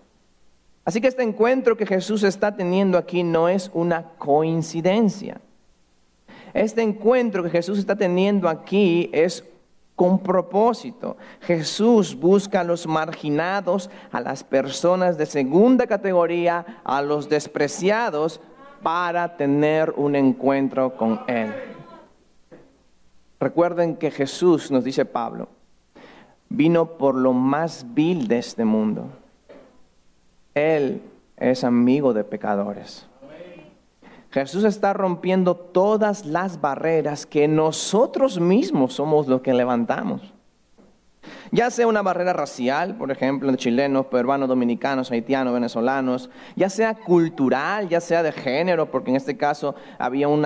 Así 0.85 1.01
que 1.01 1.07
este 1.07 1.23
encuentro 1.23 1.77
que 1.77 1.85
Jesús 1.85 2.23
está 2.23 2.55
teniendo 2.55 2.97
aquí 2.97 3.23
no 3.23 3.49
es 3.49 3.69
una 3.73 4.03
coincidencia. 4.17 5.39
Este 6.53 6.81
encuentro 6.81 7.43
que 7.43 7.49
Jesús 7.49 7.77
está 7.77 7.95
teniendo 7.95 8.49
aquí 8.49 9.09
es 9.13 9.43
con 9.95 10.19
propósito. 10.19 11.17
Jesús 11.41 12.15
busca 12.15 12.61
a 12.61 12.63
los 12.63 12.87
marginados, 12.87 13.89
a 14.11 14.21
las 14.21 14.43
personas 14.43 15.17
de 15.17 15.25
segunda 15.25 15.87
categoría, 15.87 16.81
a 16.83 17.01
los 17.01 17.27
despreciados, 17.27 18.39
para 18.81 19.35
tener 19.35 19.93
un 19.97 20.15
encuentro 20.15 20.95
con 20.95 21.19
Él. 21.27 21.53
Recuerden 23.39 23.95
que 23.95 24.09
Jesús, 24.09 24.71
nos 24.71 24.83
dice 24.83 25.05
Pablo, 25.05 25.49
vino 26.49 26.97
por 26.97 27.15
lo 27.15 27.33
más 27.33 27.85
vil 27.93 28.27
de 28.27 28.37
este 28.37 28.65
mundo. 28.65 29.09
Él 30.53 31.01
es 31.37 31.63
amigo 31.63 32.13
de 32.13 32.23
pecadores. 32.23 33.05
Jesús 34.31 34.63
está 34.63 34.93
rompiendo 34.93 35.55
todas 35.55 36.25
las 36.25 36.61
barreras 36.61 37.25
que 37.25 37.47
nosotros 37.47 38.39
mismos 38.39 38.93
somos 38.93 39.27
los 39.27 39.41
que 39.41 39.53
levantamos 39.53 40.21
ya 41.51 41.69
sea 41.71 41.87
una 41.87 42.01
barrera 42.01 42.33
racial, 42.33 42.95
por 42.95 43.11
ejemplo, 43.11 43.51
de 43.51 43.57
chilenos, 43.57 44.07
peruanos, 44.07 44.47
dominicanos, 44.47 45.11
haitianos, 45.11 45.53
venezolanos, 45.53 46.29
ya 46.55 46.69
sea 46.69 46.93
cultural, 46.93 47.89
ya 47.89 48.01
sea 48.01 48.23
de 48.23 48.31
género, 48.31 48.91
porque 48.91 49.09
en 49.09 49.15
este 49.15 49.37
caso 49.37 49.75
había 49.97 50.27
un, 50.27 50.39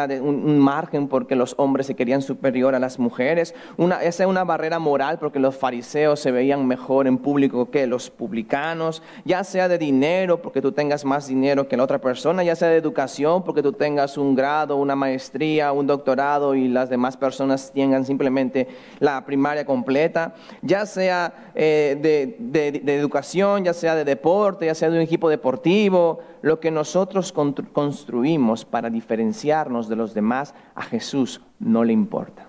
margen 0.60 1.08
porque 1.08 1.36
los 1.36 1.56
hombres 1.58 1.88
se 1.88 1.96
querían 1.96 2.22
superior 2.22 2.76
a 2.76 2.80
las 2.80 3.00
mujeres, 3.00 3.54
una, 3.78 4.04
ya 4.04 4.12
sea 4.12 4.28
una 4.28 4.44
barrera 4.44 4.80
moral 4.80 5.20
porque 5.20 5.40
los 5.40 5.56
fariseos 5.56 6.20
se 6.20 6.32
veían 6.32 6.66
mejor 6.68 7.08
en 7.08 7.18
público 7.18 7.70
que 7.70 7.88
los 7.88 8.10
publicanos, 8.10 9.02
ya 9.26 9.44
sea 9.44 9.68
de 9.68 9.78
dinero 9.78 10.42
porque 10.42 10.62
tú 10.62 10.72
tengas 10.72 11.06
más 11.06 11.28
dinero 11.28 11.68
que 11.68 11.78
la 11.78 11.84
otra 11.84 12.00
persona, 12.00 12.44
ya 12.44 12.56
sea 12.56 12.70
de 12.70 12.78
educación 12.78 13.44
porque 13.44 13.62
tú 13.62 13.74
tengas 13.74 14.18
un 14.18 14.36
grado, 14.36 14.78
una 14.78 14.96
maestría, 14.96 15.72
un 15.72 15.88
doctorado 15.88 16.56
y 16.56 16.68
las 16.68 16.90
demás 16.90 17.18
personas 17.18 17.72
tengan 17.74 18.06
simplemente 18.06 18.68
la 19.00 19.26
primaria 19.26 19.66
completa, 19.66 20.34
ya 20.62 20.86
eh, 20.98 21.98
de, 22.02 22.96
educación, 22.96 23.64
ya 23.64 23.74
sea 23.74 23.96
de 23.96 24.06
deporte, 24.06 24.66
ya 24.66 24.76
sea 24.76 24.90
de 24.90 24.98
un 24.98 25.04
equipo 25.04 25.30
deportivo, 25.30 26.20
lo 26.42 26.60
que 26.60 26.72
nosotros 26.72 27.32
construimos 27.32 28.66
para 28.66 28.90
diferenciarnos 28.90 29.90
de 29.90 29.96
los 29.96 30.14
demás, 30.14 30.54
a 30.76 30.84
Jesús 30.84 31.42
no 31.60 31.84
le 31.84 31.94
importa. 31.94 32.48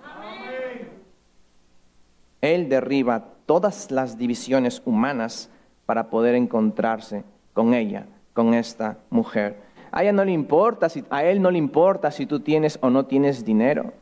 Él 2.40 2.68
derriba 2.68 3.24
todas 3.46 3.90
las 3.90 4.18
divisiones 4.18 4.82
humanas 4.84 5.48
para 5.86 6.10
poder 6.10 6.34
encontrarse 6.34 7.24
con 7.52 7.72
ella, 7.72 8.06
con 8.32 8.52
esta 8.52 8.98
mujer. 9.10 9.62
A 9.90 10.02
ella 10.02 10.12
no 10.12 10.24
le 10.24 10.32
importa, 10.32 10.88
a 11.10 11.24
él 11.24 11.40
no 11.40 11.50
le 11.50 11.58
importa 11.58 12.10
si 12.10 12.26
tú 12.26 12.40
tienes 12.40 12.78
o 12.82 12.90
no 12.90 13.06
tienes 13.06 13.44
dinero. 13.44 13.92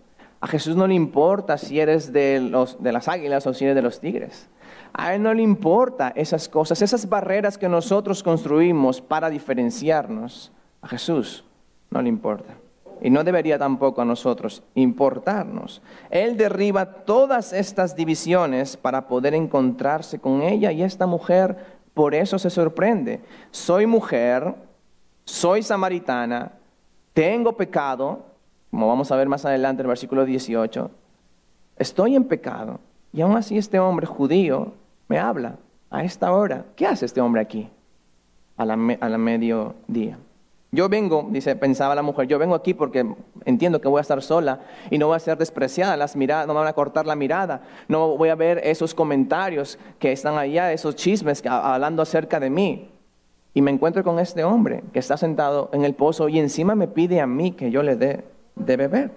A 0.43 0.49
Jesús 0.49 0.75
no 0.75 0.89
le 0.89 0.95
importa 0.95 1.57
si 1.57 1.79
eres 1.79 2.13
de, 2.13 2.41
los, 2.41 2.83
de 2.83 2.91
las 2.91 3.07
águilas 3.07 3.47
o 3.47 3.55
si 3.55 3.65
eres 3.65 3.77
de 3.77 3.83
los 3.83 4.01
tigres. 4.01 4.49
A 4.93 5.15
Él 5.15 5.23
no 5.23 5.33
le 5.33 5.41
importa 5.41 6.13
esas 6.17 6.49
cosas, 6.49 6.83
esas 6.83 7.09
barreras 7.09 7.57
que 7.57 7.69
nosotros 7.69 8.25
construimos 8.25 9.01
para 9.01 9.31
diferenciarnos. 9.31 10.51
A 10.81 10.89
Jesús 10.89 11.45
no 11.91 12.03
le 12.03 12.09
importa. 12.09 12.55
Y 13.01 13.09
no 13.09 13.23
debería 13.23 13.57
tampoco 13.57 14.03
a 14.03 14.05
nosotros 14.05 14.65
importarnos. 14.75 15.81
Él 16.11 16.37
derriba 16.37 16.87
todas 16.87 17.53
estas 17.53 17.95
divisiones 17.95 18.77
para 18.77 19.07
poder 19.07 19.35
encontrarse 19.35 20.19
con 20.19 20.43
ella 20.43 20.73
y 20.73 20.83
esta 20.83 21.07
mujer 21.07 21.57
por 21.95 22.17
eso 22.17 22.37
se 22.41 22.51
sorprende. 22.51 23.21
Soy 23.53 23.87
mujer, 23.87 24.57
soy 25.25 25.63
samaritana, 25.63 26.51
tengo 27.13 27.57
pecado, 27.57 28.32
como 28.73 28.89
vamos 28.89 29.13
a 29.13 29.17
ver 29.17 29.29
más 29.29 29.45
adelante 29.45 29.83
en 29.83 29.85
el 29.85 29.89
versículo 29.89 30.25
18, 30.25 30.91
estoy 31.77 32.17
en 32.17 32.25
pecado 32.25 32.81
y 33.13 33.21
aún 33.21 33.37
así 33.37 33.59
este 33.59 33.79
hombre 33.79 34.07
judío 34.07 34.73
me 35.09 35.19
habla 35.19 35.57
a 35.91 36.03
esta 36.03 36.33
hora. 36.33 36.65
¿Qué 36.75 36.87
hace 36.87 37.05
este 37.05 37.21
hombre 37.21 37.43
aquí 37.43 37.69
a 38.57 38.65
la, 38.65 38.77
mediodía? 39.19 40.19
Yo 40.71 40.89
vengo, 40.89 41.29
dice, 41.31 41.55
pensaba 41.55 41.95
la 41.95 42.01
mujer, 42.01 42.27
yo 42.29 42.39
vengo 42.39 42.55
aquí 42.55 42.73
porque 42.73 43.07
entiendo 43.45 43.79
que 43.79 43.89
voy 43.89 43.99
a 43.99 44.01
estar 44.01 44.23
sola 44.23 44.61
y 44.91 44.97
no 44.97 45.09
voy 45.09 45.17
a 45.17 45.19
ser 45.19 45.37
despreciada, 45.37 45.95
las 45.99 46.17
miradas, 46.17 46.47
no 46.47 46.55
me 46.55 46.61
van 46.61 46.69
a 46.69 46.73
cortar 46.73 47.07
la 47.07 47.15
mirada, 47.15 47.61
no 47.89 48.17
voy 48.17 48.31
a 48.31 48.35
ver 48.35 48.59
esos 48.65 48.95
comentarios 48.95 49.79
que 49.99 50.13
están 50.13 50.39
allá, 50.39 50.73
esos 50.73 50.97
chismes 50.97 51.45
hablando 51.45 52.01
acerca 52.01 52.41
de 52.41 52.49
mí. 52.49 52.89
Y 53.53 53.61
me 53.61 53.71
encuentro 53.71 54.03
con 54.03 54.19
este 54.19 54.45
hombre 54.45 54.83
que 54.95 54.99
está 54.99 55.19
sentado 55.19 55.69
en 55.75 55.85
el 55.85 55.93
pozo 55.93 56.31
y 56.31 56.39
encima 56.39 56.75
me 56.75 56.89
pide 56.89 57.21
a 57.21 57.27
mí 57.27 57.53
que 57.53 57.71
yo 57.71 57.83
le 57.83 57.97
dé 57.97 58.32
de 58.57 58.77
beber. 58.77 59.11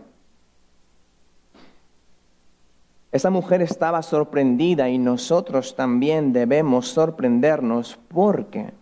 Esa 3.11 3.29
mujer 3.29 3.61
estaba 3.61 4.01
sorprendida 4.01 4.89
y 4.89 4.97
nosotros 4.97 5.75
también 5.75 6.33
debemos 6.33 6.89
sorprendernos 6.89 7.97
porque 8.09 8.73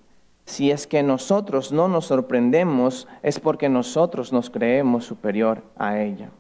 si 0.46 0.72
es 0.72 0.88
que 0.88 1.04
nosotros 1.04 1.72
no 1.72 1.88
nos 1.88 2.08
sorprendemos 2.08 3.08
es 3.22 3.40
porque 3.40 3.70
nosotros 3.70 4.34
nos 4.34 4.50
creemos 4.50 5.06
superior 5.06 5.62
a 5.78 6.00
ella. 6.00 6.32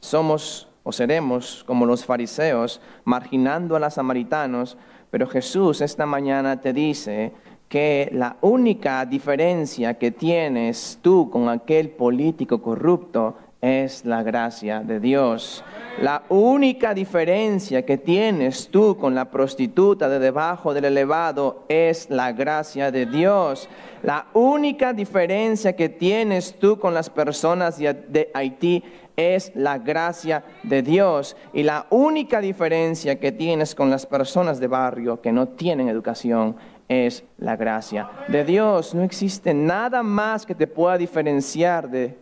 Somos 0.00 0.68
o 0.82 0.92
seremos 0.92 1.64
como 1.64 1.86
los 1.86 2.04
fariseos 2.04 2.80
marginando 3.04 3.76
a 3.76 3.80
los 3.80 3.94
samaritanos, 3.94 4.76
pero 5.10 5.26
Jesús 5.26 5.80
esta 5.80 6.06
mañana 6.06 6.60
te 6.60 6.72
dice 6.72 7.32
que 7.72 8.10
la 8.12 8.36
única 8.42 9.06
diferencia 9.06 9.94
que 9.94 10.10
tienes 10.10 10.98
tú 11.00 11.30
con 11.30 11.48
aquel 11.48 11.88
político 11.88 12.60
corrupto 12.60 13.34
es 13.62 14.04
la 14.04 14.22
gracia 14.22 14.80
de 14.80 15.00
Dios. 15.00 15.64
La 16.02 16.24
única 16.28 16.92
diferencia 16.92 17.86
que 17.86 17.96
tienes 17.96 18.68
tú 18.68 18.98
con 18.98 19.14
la 19.14 19.30
prostituta 19.30 20.10
de 20.10 20.18
debajo 20.18 20.74
del 20.74 20.84
elevado 20.84 21.64
es 21.70 22.10
la 22.10 22.32
gracia 22.32 22.90
de 22.90 23.06
Dios. 23.06 23.70
La 24.02 24.26
única 24.34 24.92
diferencia 24.92 25.74
que 25.74 25.88
tienes 25.88 26.58
tú 26.58 26.78
con 26.78 26.92
las 26.92 27.08
personas 27.08 27.78
de 27.78 28.30
Haití 28.34 28.84
es 29.16 29.52
la 29.54 29.78
gracia 29.78 30.44
de 30.62 30.82
Dios. 30.82 31.36
Y 31.52 31.62
la 31.62 31.86
única 31.90 32.40
diferencia 32.40 33.18
que 33.18 33.32
tienes 33.32 33.74
con 33.74 33.90
las 33.90 34.06
personas 34.06 34.60
de 34.60 34.66
barrio 34.66 35.20
que 35.20 35.32
no 35.32 35.48
tienen 35.48 35.88
educación 35.88 36.56
es 36.92 37.24
la 37.38 37.56
gracia 37.56 38.08
de 38.28 38.44
Dios. 38.44 38.94
No 38.94 39.02
existe 39.02 39.54
nada 39.54 40.02
más 40.02 40.46
que 40.46 40.54
te 40.54 40.66
pueda 40.66 40.98
diferenciar 40.98 41.88
de 41.90 42.18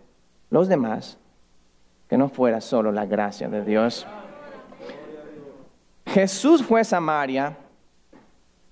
los 0.51 0.69
demás 0.69 1.19
que 2.09 2.19
no 2.19 2.29
fuera 2.29 2.61
solo 2.61 2.91
la 2.91 3.07
gracia 3.07 3.49
de 3.49 3.65
Dios. 3.65 4.07
Jesús 6.07 6.63
fue 6.65 6.81
a 6.81 6.85
Samaria, 6.85 7.57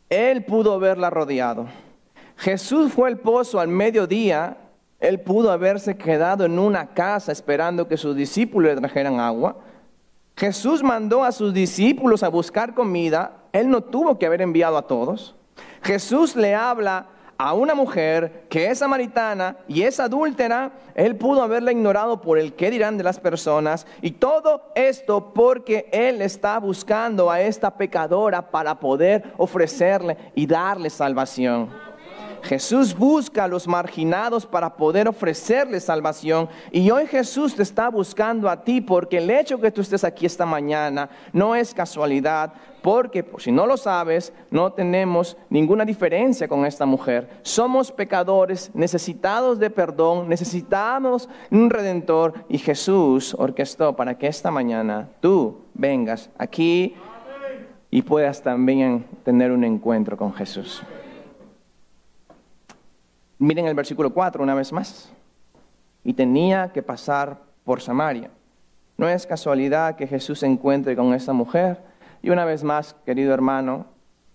él 0.09 0.45
pudo 0.45 0.75
haberla 0.75 1.09
rodeado. 1.09 1.67
Jesús 2.37 2.93
fue 2.93 3.09
al 3.09 3.19
pozo 3.19 3.61
al 3.61 3.69
mediodía, 3.69 4.57
él 4.99 5.21
pudo 5.21 5.53
haberse 5.53 5.97
quedado 5.97 6.45
en 6.45 6.59
una 6.59 6.89
casa 6.89 7.31
esperando 7.31 7.87
que 7.87 7.97
sus 7.97 8.17
discípulos 8.17 8.75
le 8.75 8.81
trajeran 8.81 9.21
agua. 9.21 9.57
Jesús 10.37 10.83
mandó 10.83 11.23
a 11.23 11.31
sus 11.31 11.55
discípulos 11.55 12.25
a 12.25 12.29
buscar 12.29 12.75
comida, 12.75 13.45
él 13.53 13.71
no 13.71 13.83
tuvo 13.83 14.19
que 14.19 14.27
haber 14.27 14.43
enviado 14.43 14.77
a 14.77 14.87
todos. 14.87 15.37
Jesús 15.83 16.37
le 16.37 16.55
habla 16.55 17.07
a 17.39 17.55
una 17.55 17.75
mujer 17.75 18.47
que 18.49 18.69
es 18.69 18.79
samaritana 18.79 19.57
y 19.69 19.83
es 19.83 20.01
adúltera, 20.01 20.73
él 20.97 21.17
pudo 21.17 21.43
haberla 21.43 21.71
ignorado 21.71 22.21
por 22.21 22.37
el 22.37 22.55
qué 22.55 22.69
dirán 22.69 22.99
de 22.99 23.05
las 23.05 23.21
personas. 23.21 23.87
Y 24.03 24.11
todo 24.11 24.73
esto 24.75 25.33
porque 25.33 25.89
él 25.93 26.21
está 26.21 26.59
buscando 26.59 27.31
a 27.31 27.41
esta 27.41 27.77
pecadora 27.77 28.51
para 28.51 28.81
poder 28.81 29.33
ofrecerle 29.37 30.17
y 30.35 30.47
darle 30.47 30.91
salvación. 30.91 31.88
Jesús 32.49 32.97
busca 32.97 33.45
a 33.45 33.49
los 33.49 33.69
marginados 33.69 34.47
para 34.47 34.75
poder 34.75 35.07
ofrecerles 35.07 35.85
salvación. 35.85 36.49
Y 36.73 36.91
hoy 36.91 37.07
Jesús 37.07 37.55
te 37.55 37.63
está 37.63 37.91
buscando 37.91 38.49
a 38.49 38.65
ti 38.65 38.81
porque 38.81 39.19
el 39.19 39.29
hecho 39.29 39.61
que 39.61 39.71
tú 39.71 39.83
estés 39.83 40.03
aquí 40.03 40.25
esta 40.25 40.47
mañana 40.47 41.11
no 41.35 41.55
es 41.55 41.75
casualidad. 41.75 42.55
Porque 42.81 43.23
por 43.23 43.43
si 43.43 43.53
no 43.53 43.67
lo 43.67 43.77
sabes, 43.77 44.33
no 44.51 44.73
tenemos 44.73 45.37
ninguna 45.51 45.85
diferencia 45.85 46.49
con 46.49 46.65
esta 46.65 46.87
mujer. 46.87 47.29
Somos 47.43 47.93
pecadores, 47.93 48.71
necesitados 48.73 49.59
de 49.59 49.69
perdón, 49.69 50.27
necesitamos 50.27 51.29
un 51.51 51.69
redentor. 51.69 52.33
Y 52.49 52.57
Jesús 52.57 53.35
orquestó 53.39 53.95
para 53.95 54.17
que 54.17 54.27
esta 54.27 54.51
mañana 54.51 55.07
tú 55.21 55.59
vengas 55.75 56.31
aquí 56.39 56.95
y 57.91 58.01
puedas 58.01 58.41
también 58.41 59.05
tener 59.23 59.53
un 59.53 59.65
encuentro 59.65 60.17
con 60.17 60.33
Jesús. 60.33 60.83
Miren 63.39 63.67
el 63.67 63.75
versículo 63.75 64.13
4 64.13 64.43
una 64.43 64.55
vez 64.55 64.73
más. 64.73 65.13
Y 66.05 66.15
tenía 66.15 66.73
que 66.73 66.83
pasar 66.83 67.39
por 67.65 67.81
Samaria. 67.81 68.31
No 68.97 69.09
es 69.09 69.27
casualidad 69.27 69.97
que 69.97 70.07
Jesús 70.07 70.41
se 70.41 70.47
encuentre 70.47 70.97
con 70.97 71.15
esta 71.15 71.33
mujer. 71.33 71.81
Y 72.21 72.31
una 72.31 72.45
vez 72.45 72.65
más, 72.65 72.97
querido 73.07 73.33
hermano, 73.33 73.87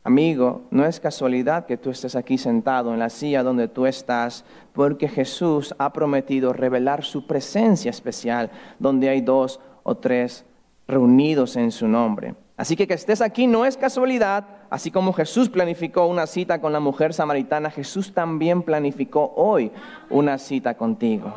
amigo, 0.05 0.61
no 0.71 0.85
es 0.85 0.99
casualidad 0.99 1.65
que 1.65 1.77
tú 1.77 1.89
estés 1.89 2.15
aquí 2.15 2.37
sentado 2.37 2.93
en 2.93 2.99
la 2.99 3.09
silla 3.09 3.43
donde 3.43 3.67
tú 3.67 3.85
estás, 3.85 4.45
porque 4.71 5.09
Jesús 5.09 5.75
ha 5.77 5.91
prometido 5.91 6.53
revelar 6.53 7.03
su 7.03 7.27
presencia 7.27 7.89
especial 7.89 8.51
donde 8.79 9.09
hay 9.09 9.19
dos 9.19 9.59
o 9.83 9.95
tres 9.95 10.45
reunidos 10.87 11.57
en 11.57 11.71
su 11.71 11.87
nombre. 11.87 12.35
Así 12.55 12.75
que 12.75 12.87
que 12.87 12.93
estés 12.93 13.21
aquí 13.21 13.47
no 13.47 13.65
es 13.65 13.75
casualidad, 13.75 14.45
así 14.73 14.89
como 14.89 15.13
Jesús 15.13 15.49
planificó 15.49 16.07
una 16.07 16.25
cita 16.25 16.59
con 16.59 16.73
la 16.73 16.79
mujer 16.79 17.13
samaritana, 17.13 17.69
Jesús 17.69 18.11
también 18.11 18.63
planificó 18.63 19.31
hoy 19.35 19.71
una 20.09 20.39
cita 20.39 20.73
contigo. 20.73 21.31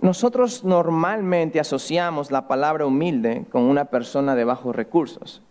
Nosotros 0.00 0.62
normalmente 0.62 1.58
asociamos 1.58 2.30
la 2.30 2.46
palabra 2.46 2.86
humilde 2.86 3.44
con 3.50 3.62
una 3.62 3.86
persona 3.86 4.36
de 4.36 4.44
bajos 4.44 4.76
recursos. 4.76 5.42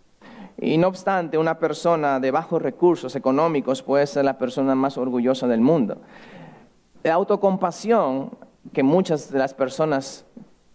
Y 0.56 0.78
no 0.78 0.88
obstante, 0.88 1.36
una 1.36 1.58
persona 1.58 2.18
de 2.18 2.30
bajos 2.30 2.62
recursos 2.62 3.14
económicos 3.14 3.82
puede 3.82 4.06
ser 4.06 4.24
la 4.24 4.38
persona 4.38 4.74
más 4.74 4.96
orgullosa 4.96 5.46
del 5.46 5.60
mundo. 5.60 5.98
La 7.02 7.12
autocompasión 7.12 8.30
que 8.72 8.82
muchas 8.82 9.30
de 9.30 9.38
las 9.38 9.52
personas 9.52 10.24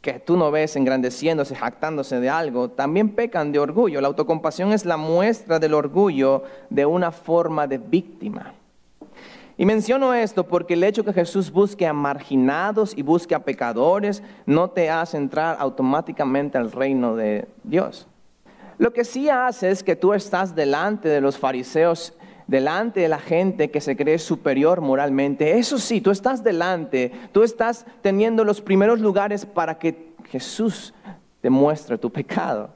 que 0.05 0.19
tú 0.19 0.37
no 0.37 0.51
ves 0.51 0.75
engrandeciéndose, 0.75 1.55
jactándose 1.55 2.19
de 2.19 2.29
algo, 2.29 2.69
también 2.69 3.09
pecan 3.09 3.51
de 3.51 3.57
orgullo. 3.57 4.01
La 4.01 4.07
autocompasión 4.07 4.71
es 4.71 4.85
la 4.85 4.97
muestra 4.97 5.57
del 5.57 5.73
orgullo 5.73 6.43
de 6.69 6.85
una 6.85 7.11
forma 7.11 7.65
de 7.65 7.79
víctima. 7.79 8.53
Y 9.57 9.65
menciono 9.65 10.13
esto 10.13 10.45
porque 10.45 10.75
el 10.75 10.83
hecho 10.83 11.03
que 11.03 11.11
Jesús 11.11 11.51
busque 11.51 11.87
a 11.87 11.93
marginados 11.93 12.95
y 12.95 13.01
busque 13.01 13.33
a 13.33 13.43
pecadores 13.43 14.21
no 14.45 14.69
te 14.69 14.91
hace 14.91 15.17
entrar 15.17 15.57
automáticamente 15.59 16.59
al 16.59 16.71
reino 16.71 17.15
de 17.15 17.47
Dios. 17.63 18.07
Lo 18.77 18.93
que 18.93 19.05
sí 19.05 19.27
hace 19.27 19.71
es 19.71 19.81
que 19.81 19.95
tú 19.95 20.13
estás 20.13 20.53
delante 20.53 21.09
de 21.09 21.19
los 21.19 21.39
fariseos 21.39 22.13
delante 22.47 23.01
de 23.01 23.09
la 23.09 23.19
gente 23.19 23.71
que 23.71 23.81
se 23.81 23.95
cree 23.95 24.19
superior 24.19 24.81
moralmente. 24.81 25.57
Eso 25.57 25.77
sí, 25.77 26.01
tú 26.01 26.11
estás 26.11 26.43
delante, 26.43 27.11
tú 27.31 27.43
estás 27.43 27.85
teniendo 28.01 28.43
los 28.43 28.61
primeros 28.61 28.99
lugares 28.99 29.45
para 29.45 29.77
que 29.77 30.13
Jesús 30.25 30.93
te 31.41 31.49
muestre 31.49 31.97
tu 31.97 32.11
pecado. 32.11 32.69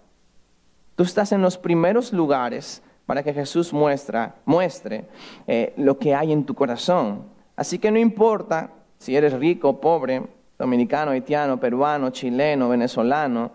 Tú 0.96 1.04
estás 1.04 1.32
en 1.32 1.42
los 1.42 1.58
primeros 1.58 2.12
lugares 2.12 2.82
para 3.06 3.24
que 3.24 3.34
Jesús 3.34 3.74
muestra, 3.74 4.36
muestre 4.46 5.06
eh, 5.48 5.74
lo 5.78 5.98
que 5.98 6.14
hay 6.14 6.32
en 6.32 6.46
tu 6.46 6.54
corazón. 6.54 7.24
Así 7.56 7.80
que 7.80 7.92
no 7.92 7.98
importa 7.98 8.72
si 8.98 9.16
eres 9.16 9.34
rico 9.34 9.80
pobre, 9.80 10.24
dominicano, 10.58 11.12
haitiano, 11.12 11.60
peruano, 11.60 12.10
chileno, 12.10 12.70
venezolano, 12.70 13.52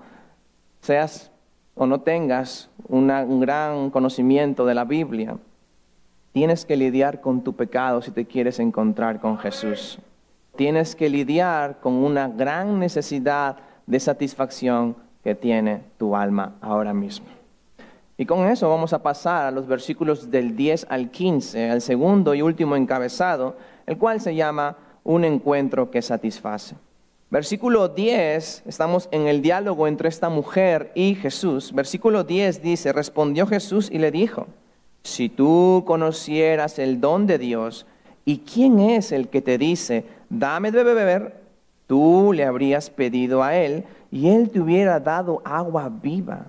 seas 0.81 1.31
o 1.75 1.87
no 1.87 2.01
tengas 2.01 2.71
un 2.89 3.41
gran 3.41 3.91
conocimiento 3.91 4.65
de 4.65 4.75
la 4.75 4.85
Biblia, 4.85 5.37
Tienes 6.35 6.65
que 6.65 6.77
lidiar 6.77 7.21
con 7.21 7.45
tu 7.45 7.55
pecado 7.55 8.03
si 8.03 8.11
te 8.11 8.25
quieres 8.25 8.59
encontrar 8.59 9.21
con 9.21 9.39
Jesús. 9.39 10.01
Tienes 10.57 10.97
que 10.97 11.09
lidiar 11.09 11.79
con 11.79 11.93
una 11.93 12.27
gran 12.27 12.81
necesidad 12.81 13.59
de 13.87 14.01
satisfacción 14.01 14.97
que 15.23 15.37
tiene 15.37 15.83
tu 15.97 16.17
alma 16.17 16.57
ahora 16.61 16.93
mismo. 16.93 17.27
Y 18.19 18.27
con 18.27 18.49
eso 18.49 18.69
vamos 18.69 18.93
a 18.93 19.01
pasar 19.01 19.47
a 19.47 19.51
los 19.53 19.69
versículos 19.69 20.29
del 20.29 20.57
10 20.57 20.89
al 20.91 21.13
15, 21.13 21.71
al 21.71 21.81
segundo 21.81 22.35
y 22.35 22.43
último 22.43 22.75
encabezado, 22.75 23.57
el 23.87 23.97
cual 23.97 24.21
se 24.21 24.35
llama 24.35 24.77
un 25.05 25.25
encuentro 25.25 25.93
que 25.93 26.03
satisface. 26.03 26.75
Versículo 27.31 27.87
10, 27.87 28.65
estamos 28.67 29.09
en 29.13 29.29
el 29.29 29.41
diálogo 29.41 29.87
entre 29.87 30.09
esta 30.09 30.31
mujer 30.31 30.91
y 30.97 31.15
Jesús. 31.15 31.73
Versículo 31.73 32.25
10 32.25 32.61
dice, 32.61 32.93
respondió 32.93 33.47
Jesús 33.47 33.89
y 33.89 34.01
le 34.01 34.11
dijo, 34.11 34.49
si 35.05 35.29
tú 35.29 35.85
conocieras 35.87 36.79
el 36.79 37.01
don 37.01 37.27
de 37.27 37.39
Dios 37.39 37.87
y 38.25 38.39
quién 38.39 38.81
es 38.81 39.13
el 39.13 39.29
que 39.29 39.43
te 39.43 39.59
dice, 39.59 40.07
dame 40.31 40.73
de 40.73 40.83
beber, 40.83 41.37
tú 41.87 42.33
le 42.33 42.45
habrías 42.45 42.89
pedido 42.89 43.43
a 43.43 43.55
él 43.55 43.85
y 44.11 44.31
él 44.31 44.49
te 44.51 44.61
hubiera 44.61 44.99
dado 44.99 45.43
agua 45.45 45.91
viva. 45.91 46.47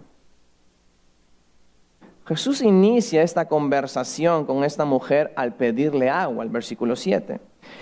Jesús 2.25 2.61
inicia 2.61 3.21
esta 3.21 3.47
conversación 3.47 4.45
con 4.45 4.63
esta 4.63 4.85
mujer 4.85 5.31
al 5.35 5.53
pedirle 5.53 6.09
agua, 6.09 6.43
el 6.43 6.49
versículo 6.49 6.95
7. 6.95 7.39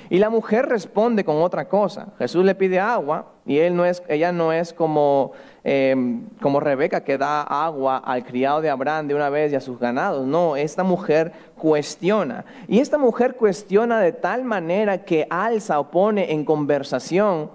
Y 0.10 0.20
la 0.20 0.30
mujer 0.30 0.68
responde 0.68 1.24
con 1.24 1.42
otra 1.42 1.68
cosa. 1.68 2.10
Jesús 2.18 2.46
le 2.46 2.56
pide 2.56 2.80
agua 2.80 3.34
y 3.46 3.60
no 3.72 3.86
es, 3.86 4.04
ella 4.08 4.32
no 4.32 4.54
es 4.54 4.74
como, 4.74 5.32
em, 5.64 6.28
como 6.42 6.60
Rebeca 6.60 7.04
que 7.04 7.18
da 7.18 7.42
agua 7.42 7.98
al 7.98 8.24
criado 8.24 8.62
de 8.62 8.70
Abraham 8.70 9.08
de 9.08 9.16
una 9.16 9.30
vez 9.30 9.52
y 9.52 9.56
a 9.56 9.62
sus 9.62 9.80
ganados. 9.80 10.26
No, 10.26 10.56
esta 10.56 10.84
mujer 10.84 11.32
cuestiona. 11.58 12.46
Y 12.68 12.80
esta 12.80 12.98
mujer 12.98 13.36
cuestiona 13.36 14.00
de 14.00 14.12
tal 14.12 14.44
manera 14.44 15.00
que 15.00 15.28
alza 15.30 15.80
o 15.80 15.90
pone 15.90 16.32
en 16.32 16.46
conversación 16.46 17.50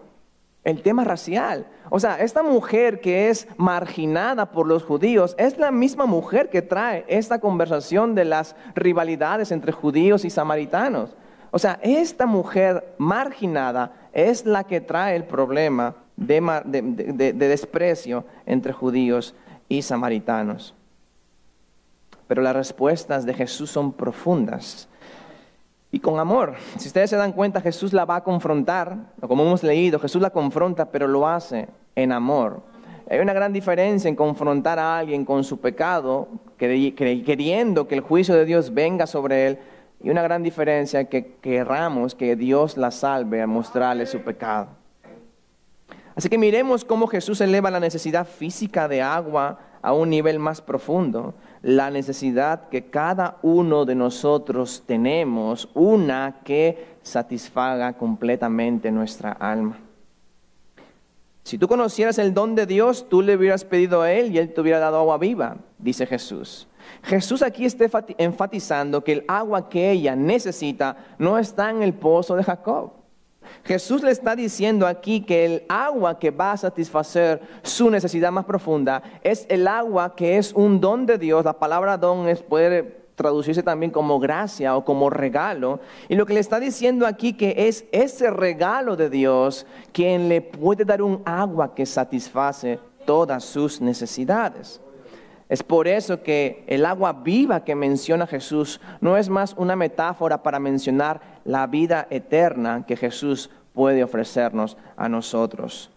el 0.65 0.83
tema 0.83 1.05
racial. 1.05 1.67
O 1.91 1.99
sea, 1.99 2.21
esta 2.21 2.43
mujer 2.43 3.01
que 3.01 3.31
es 3.31 3.49
marginada 3.57 4.53
por 4.53 4.67
los 4.67 4.83
judíos 4.83 5.35
es 5.39 5.59
la 5.59 5.71
misma 5.71 6.07
mujer 6.07 6.51
que 6.51 6.61
trae 6.61 7.05
esta 7.09 7.41
conversación 7.41 8.15
de 8.15 8.27
las 8.27 8.55
rivalidades 8.75 9.51
entre 9.51 9.73
judíos 9.73 10.25
y 10.25 10.31
samaritanos. 10.31 11.17
O 11.51 11.59
sea, 11.59 11.79
esta 11.83 12.27
mujer 12.27 12.95
marginada 12.99 13.93
es 14.13 14.45
la 14.45 14.65
que 14.65 14.81
trae 14.81 15.17
el 15.17 15.25
problema 15.25 15.95
de, 16.17 17.33
desprecio 17.33 18.25
entre 18.47 18.73
judíos 18.73 19.35
y 19.69 19.83
samaritanos. 19.83 20.75
Pero 22.27 22.43
las 22.43 22.55
respuestas 22.55 23.25
de 23.25 23.35
Jesús 23.35 23.71
son 23.71 23.93
profundas 23.93 24.89
y 25.91 26.01
con 26.01 26.19
amor. 26.19 26.55
Si 26.77 26.89
ustedes 26.89 27.11
se 27.11 27.17
dan 27.17 27.33
cuenta, 27.33 27.61
Jesús 27.61 27.93
la 27.93 28.05
va 28.05 28.17
a 28.17 28.25
confrontar, 28.25 28.97
como 29.21 29.45
hemos 29.45 29.63
leído, 29.63 29.99
Jesús 29.99 30.21
la 30.21 30.31
confronta, 30.31 30.91
pero 30.91 31.09
lo 31.09 31.27
hace 31.27 31.69
en 31.95 32.13
amor. 32.13 32.63
Hay 33.11 33.21
una 33.21 33.33
gran 33.33 33.55
diferencia 33.55 34.09
en 34.09 34.17
confrontar 34.17 34.79
a 34.79 34.99
alguien 34.99 35.25
con 35.25 35.43
su 35.43 35.59
pecado, 35.59 36.29
queriendo 36.59 37.89
que 37.89 37.95
el 37.95 38.03
juicio 38.03 38.35
de 38.35 38.45
Dios 38.45 38.75
venga 38.75 39.07
sobre 39.07 39.47
él, 39.47 39.59
y 40.01 40.11
una 40.11 40.23
gran 40.23 40.43
diferencia 40.43 41.05
que 41.05 41.35
querramos 41.41 42.15
que 42.15 42.37
Dios 42.37 42.77
la 42.77 42.91
salve 42.91 43.43
a 43.43 43.47
mostrarle 43.47 44.07
su 44.07 44.21
pecado. 44.21 44.69
Así 46.15 46.29
que 46.29 46.39
miremos 46.39 46.85
cómo 46.85 47.07
Jesús 47.07 47.41
eleva 47.41 47.71
la 47.71 47.81
necesidad 47.81 48.27
física 48.27 48.89
de 48.89 49.03
agua 49.03 49.59
a 49.83 49.93
un 49.93 50.11
nivel 50.11 50.39
más 50.39 50.61
profundo, 50.61 51.35
la 51.63 51.91
necesidad 51.91 52.69
que 52.69 52.91
cada 52.91 53.39
uno 53.43 53.85
de 53.85 53.95
nosotros 53.95 54.83
tenemos, 54.87 55.69
una 55.75 56.41
que 56.45 56.97
satisfaga 57.03 57.93
completamente 57.95 58.91
nuestra 58.91 59.33
alma. 59.33 59.79
Si 61.45 61.57
tú 61.57 61.67
conocieras 61.67 62.19
el 62.19 62.35
don 62.35 62.55
de 62.55 62.67
Dios, 62.67 63.09
tú 63.09 63.23
le 63.23 63.37
hubieras 63.37 63.65
pedido 63.65 64.03
a 64.03 64.13
Él 64.13 64.33
y 64.33 64.39
Él 64.39 64.53
te 64.53 64.61
hubiera 64.61 64.79
dado 64.79 64.99
agua 64.99 65.19
viva, 65.19 65.57
dice 65.79 66.07
Jesús. 66.07 66.68
Jesús 67.03 67.43
aquí 67.43 67.65
está 67.65 67.87
enfatizando 68.19 69.03
que 69.03 69.13
el 69.13 69.25
agua 69.29 69.69
que 69.69 69.91
ella 69.91 70.17
necesita 70.17 70.97
no 71.19 71.39
está 71.39 71.71
en 71.71 71.83
el 71.83 71.95
pozo 71.95 72.37
de 72.37 72.45
Jacob. 72.45 72.93
Jesús 73.65 74.03
le 74.03 74.11
está 74.11 74.37
diciendo 74.37 74.87
aquí 74.87 75.21
que 75.21 75.45
el 75.45 75.63
agua 75.69 76.19
que 76.19 76.31
va 76.31 76.53
a 76.53 76.57
satisfacer 76.57 77.41
su 77.63 77.91
necesidad 77.91 78.33
más 78.33 78.45
profunda 78.45 79.03
es 79.23 79.47
el 79.49 79.67
agua 79.67 80.15
que 80.15 80.39
es 80.39 80.53
un 80.53 80.81
don 80.81 81.07
de 81.07 81.19
Dios. 81.19 81.45
La 81.45 81.59
palabra 81.59 81.97
don 81.97 82.29
es, 82.29 82.43
puede 82.43 82.99
traducirse 83.15 83.63
también 83.63 83.91
como 83.91 84.21
gracia 84.21 84.77
o 84.77 84.85
como 84.85 85.11
regalo. 85.11 85.81
Y 86.09 86.15
lo 86.15 86.25
que 86.25 86.35
le 86.35 86.41
está 86.41 86.61
diciendo 86.61 87.07
aquí 87.07 87.33
que 87.33 87.55
es 87.69 87.85
ese 87.93 88.31
regalo 88.31 88.97
de 88.97 89.11
Dios 89.11 89.67
quien 89.93 90.29
le 90.29 90.41
puede 90.41 90.85
dar 90.85 91.03
un 91.03 91.23
agua 91.25 91.75
que 91.75 91.85
satisface 91.85 92.79
todas 93.05 93.45
sus 93.45 93.81
necesidades. 93.81 94.81
Es 95.49 95.63
por 95.63 95.89
eso 95.89 96.23
que 96.23 96.65
el 96.67 96.85
agua 96.85 97.13
viva 97.13 97.65
que 97.65 97.75
menciona 97.75 98.27
Jesús 98.27 98.81
no 99.01 99.17
es 99.17 99.31
más 99.31 99.55
una 99.57 99.77
metáfora 99.77 100.43
para 100.43 100.59
mencionar 100.59 101.21
la 101.45 101.67
vida 101.67 102.07
eterna 102.11 102.85
que 102.87 102.97
Jesús 102.97 103.51
puede 103.73 104.05
ofrecernos 104.05 104.77
a 104.97 105.09
nosotros. 105.09 105.91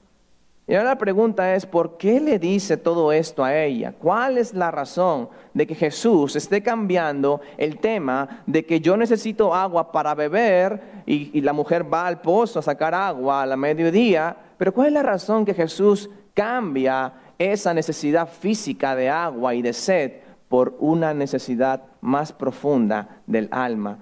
Y 0.67 0.75
ahora 0.75 0.91
la 0.91 0.97
pregunta 0.97 1.53
es, 1.53 1.65
¿por 1.65 1.97
qué 1.97 2.21
le 2.21 2.39
dice 2.39 2.77
todo 2.77 3.11
esto 3.11 3.43
a 3.43 3.57
ella? 3.57 3.91
¿Cuál 3.91 4.37
es 4.37 4.53
la 4.53 4.71
razón 4.71 5.27
de 5.53 5.67
que 5.67 5.75
Jesús 5.75 6.37
esté 6.37 6.63
cambiando 6.63 7.41
el 7.57 7.79
tema 7.79 8.43
de 8.45 8.65
que 8.65 8.79
yo 8.79 8.95
necesito 8.95 9.53
agua 9.53 9.91
para 9.91 10.15
beber 10.15 11.03
y, 11.05 11.41
la 11.41 11.51
mujer 11.51 11.91
va 11.91 12.07
al 12.07 12.21
pozo 12.21 12.59
a 12.59 12.61
sacar 12.61 12.93
agua 12.93 13.41
a 13.41 13.45
la 13.45 13.57
mediodía? 13.57 14.37
Pero 14.57 14.73
¿cuál 14.73 14.87
es 14.87 14.93
la 14.93 15.03
razón 15.03 15.43
que 15.43 15.53
Jesús 15.53 16.09
cambia 16.33 17.11
esa 17.41 17.73
necesidad 17.73 18.27
física 18.27 18.95
de 18.95 19.09
agua 19.09 19.55
y 19.55 19.61
de 19.61 19.73
sed 19.73 20.11
por 20.49 20.75
una 20.79 21.13
necesidad 21.13 21.83
más 22.01 22.33
profunda 22.33 23.21
del 23.25 23.47
alma 23.51 23.99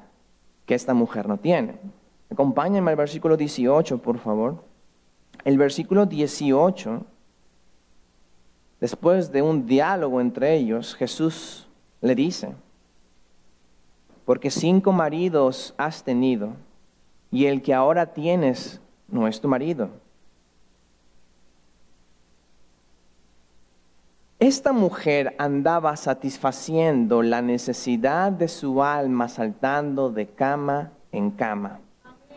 que 0.65 0.75
esta 0.75 0.93
mujer 0.93 1.27
no 1.27 1.37
tiene? 1.37 1.75
Acompáñenme 2.31 2.91
al 2.91 2.97
versículo 2.97 3.37
18, 3.37 3.99
por 3.99 4.19
favor 4.19 4.69
el 5.45 5.57
versículo 5.57 6.05
18, 6.05 7.05
después 8.79 9.31
de 9.31 9.41
un 9.41 9.65
diálogo 9.65 10.21
entre 10.21 10.55
ellos, 10.55 10.95
Jesús 10.95 11.67
le 12.01 12.15
dice, 12.15 12.53
porque 14.25 14.51
cinco 14.51 14.91
maridos 14.91 15.73
has 15.77 16.03
tenido 16.03 16.51
y 17.31 17.45
el 17.45 17.61
que 17.61 17.73
ahora 17.73 18.13
tienes 18.13 18.81
no 19.07 19.27
es 19.27 19.41
tu 19.41 19.47
marido. 19.47 19.89
Esta 24.39 24.71
mujer 24.71 25.35
andaba 25.37 25.95
satisfaciendo 25.97 27.21
la 27.21 27.41
necesidad 27.41 28.31
de 28.31 28.47
su 28.47 28.81
alma 28.81 29.27
saltando 29.27 30.09
de 30.09 30.27
cama 30.27 30.91
en 31.11 31.31
cama, 31.31 31.79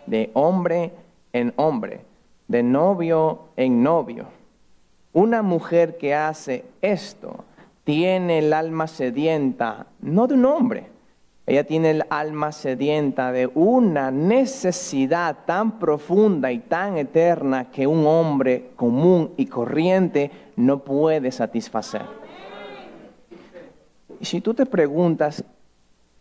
de 0.07 0.31
hombre 0.35 0.93
en 1.33 1.53
hombre 1.57 2.05
de 2.53 2.63
novio 2.63 3.39
en 3.57 3.83
novio. 3.83 4.27
Una 5.15 5.43
mujer 5.43 5.97
que 5.97 6.15
hace 6.15 6.67
esto 6.83 7.45
tiene 7.85 8.41
el 8.41 8.53
alma 8.53 8.89
sedienta, 8.89 9.87
no 10.01 10.27
de 10.27 10.35
un 10.35 10.45
hombre, 10.45 10.87
ella 11.47 11.65
tiene 11.65 11.91
el 11.91 12.05
alma 12.11 12.53
sedienta 12.53 13.33
de 13.33 13.47
una 13.47 14.11
necesidad 14.11 15.39
tan 15.47 15.79
profunda 15.79 16.53
y 16.53 16.59
tan 16.59 16.99
eterna 16.99 17.71
que 17.71 17.87
un 17.87 18.07
hombre 18.07 18.71
común 18.77 19.33
y 19.37 19.47
corriente 19.47 20.31
no 20.57 20.79
puede 20.79 21.33
satisfacer. 21.33 22.03
Y 24.21 24.25
si 24.25 24.41
tú 24.41 24.55
te 24.55 24.67
preguntas, 24.67 25.45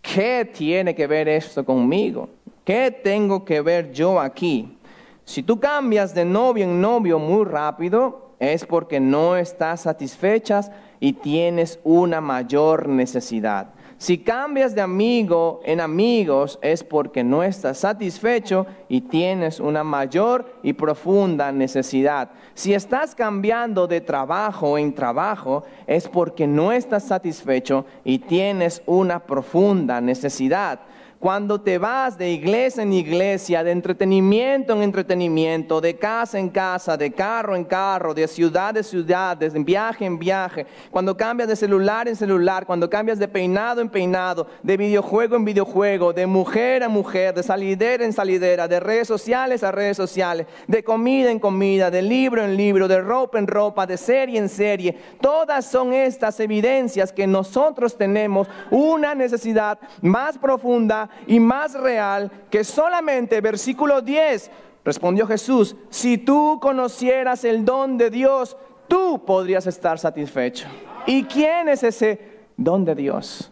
¿qué 0.01 0.49
tiene 0.51 0.95
que 0.95 1.07
ver 1.07 1.27
esto 1.27 1.63
conmigo? 1.63 2.29
¿Qué 2.65 2.91
tengo 3.03 3.45
que 3.45 3.61
ver 3.61 3.91
yo 3.91 4.19
aquí? 4.19 4.77
Si 5.23 5.43
tú 5.43 5.59
cambias 5.59 6.13
de 6.13 6.25
novio 6.25 6.63
en 6.63 6.81
novio 6.81 7.19
muy 7.19 7.45
rápido, 7.45 8.31
es 8.39 8.65
porque 8.65 8.99
no 8.99 9.35
estás 9.37 9.81
satisfechas 9.81 10.71
y 10.99 11.13
tienes 11.13 11.79
una 11.83 12.21
mayor 12.21 12.89
necesidad. 12.89 13.67
Si 14.01 14.17
cambias 14.17 14.73
de 14.73 14.81
amigo 14.81 15.61
en 15.63 15.79
amigos 15.79 16.57
es 16.63 16.83
porque 16.83 17.23
no 17.23 17.43
estás 17.43 17.77
satisfecho 17.77 18.65
y 18.89 19.01
tienes 19.01 19.59
una 19.59 19.83
mayor 19.83 20.55
y 20.63 20.73
profunda 20.73 21.51
necesidad. 21.51 22.31
Si 22.55 22.73
estás 22.73 23.13
cambiando 23.13 23.85
de 23.85 24.01
trabajo 24.01 24.79
en 24.79 24.95
trabajo 24.95 25.65
es 25.85 26.07
porque 26.07 26.47
no 26.47 26.71
estás 26.71 27.03
satisfecho 27.03 27.85
y 28.03 28.17
tienes 28.17 28.81
una 28.87 29.19
profunda 29.19 30.01
necesidad. 30.01 30.79
Cuando 31.21 31.61
te 31.61 31.77
vas 31.77 32.17
de 32.17 32.31
iglesia 32.31 32.81
en 32.81 32.93
iglesia, 32.93 33.63
de 33.63 33.69
entretenimiento 33.69 34.73
en 34.73 34.81
entretenimiento, 34.81 35.79
de 35.79 35.95
casa 35.95 36.39
en 36.39 36.49
casa, 36.49 36.97
de 36.97 37.11
carro 37.11 37.55
en 37.55 37.63
carro, 37.63 38.15
de 38.15 38.27
ciudad 38.27 38.75
en 38.75 38.83
ciudad, 38.83 39.37
de 39.37 39.49
viaje 39.59 40.03
en 40.03 40.17
viaje, 40.17 40.65
cuando 40.89 41.15
cambias 41.15 41.47
de 41.47 41.55
celular 41.55 42.07
en 42.07 42.15
celular, 42.15 42.65
cuando 42.65 42.89
cambias 42.89 43.19
de 43.19 43.27
peinado 43.27 43.81
en 43.81 43.89
peinado, 43.89 44.47
de 44.63 44.75
videojuego 44.77 45.35
en 45.35 45.45
videojuego, 45.45 46.11
de 46.11 46.25
mujer 46.25 46.81
a 46.81 46.89
mujer, 46.89 47.35
de 47.35 47.43
salidera 47.43 48.03
en 48.03 48.13
salidera, 48.13 48.67
de 48.67 48.79
redes 48.79 49.07
sociales 49.07 49.63
a 49.63 49.71
redes 49.71 49.97
sociales, 49.97 50.47
de 50.65 50.83
comida 50.83 51.29
en 51.29 51.37
comida, 51.37 51.91
de 51.91 52.01
libro 52.01 52.43
en 52.43 52.57
libro, 52.57 52.87
de 52.87 52.99
ropa 52.99 53.37
en 53.37 53.45
ropa, 53.45 53.85
de 53.85 53.97
serie 53.97 54.39
en 54.39 54.49
serie, 54.49 54.97
todas 55.21 55.67
son 55.67 55.93
estas 55.93 56.39
evidencias 56.39 57.13
que 57.13 57.27
nosotros 57.27 57.95
tenemos 57.95 58.47
una 58.71 59.13
necesidad 59.13 59.77
más 60.01 60.39
profunda 60.39 61.10
y 61.27 61.39
más 61.39 61.73
real 61.73 62.31
que 62.49 62.63
solamente 62.63 63.41
versículo 63.41 64.01
10. 64.01 64.51
Respondió 64.83 65.27
Jesús, 65.27 65.75
si 65.89 66.17
tú 66.17 66.59
conocieras 66.61 67.43
el 67.43 67.63
don 67.65 67.97
de 67.97 68.09
Dios, 68.09 68.57
tú 68.87 69.23
podrías 69.25 69.67
estar 69.67 69.99
satisfecho. 69.99 70.67
¿Y 71.05 71.23
quién 71.23 71.69
es 71.69 71.83
ese 71.83 72.19
don 72.57 72.83
de 72.83 72.95
Dios? 72.95 73.51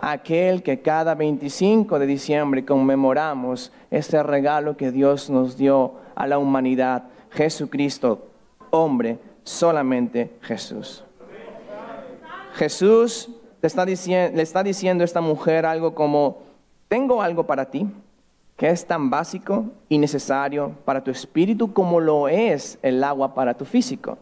Aquel 0.00 0.62
que 0.62 0.80
cada 0.80 1.14
25 1.14 1.98
de 1.98 2.06
diciembre 2.06 2.64
conmemoramos 2.64 3.72
este 3.90 4.22
regalo 4.22 4.76
que 4.76 4.92
Dios 4.92 5.28
nos 5.28 5.56
dio 5.56 5.94
a 6.14 6.26
la 6.26 6.38
humanidad, 6.38 7.04
Jesucristo, 7.30 8.28
hombre, 8.70 9.18
solamente 9.42 10.36
Jesús. 10.40 11.04
Jesús 12.54 13.30
le 13.60 14.42
está 14.42 14.62
diciendo 14.62 15.04
esta 15.04 15.20
mujer 15.20 15.66
algo 15.66 15.94
como, 15.94 16.38
tengo 16.88 17.22
algo 17.22 17.46
para 17.46 17.66
ti 17.66 17.86
que 18.58 18.68
es 18.68 18.84
tan 18.86 19.08
básico 19.08 19.66
y 19.88 19.98
necesario 19.98 20.72
para 20.84 21.02
tu 21.02 21.12
espíritu 21.12 21.72
como 21.72 22.00
lo 22.00 22.28
es 22.28 22.76
el 22.82 23.02
agua 23.04 23.32
para 23.32 23.54
tu 23.54 23.64
físico. 23.64 24.18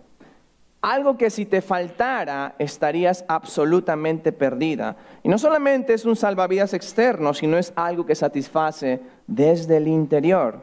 Algo 0.83 1.17
que 1.17 1.31
si 1.31 1.47
te 1.47 1.63
faltara 1.63 2.55
estarías 2.59 3.25
absolutamente 3.29 4.33
perdida. 4.33 4.95
Y 5.23 5.31
no 5.31 5.39
solamente 5.39 5.95
es 5.95 6.05
un 6.05 6.17
salvavidas 6.17 6.75
externo, 6.75 7.33
sino 7.33 7.57
es 7.57 7.73
algo 7.77 8.05
que 8.05 8.15
satisface 8.15 9.01
desde 9.27 9.79
el 9.79 9.89
interior. 9.89 10.61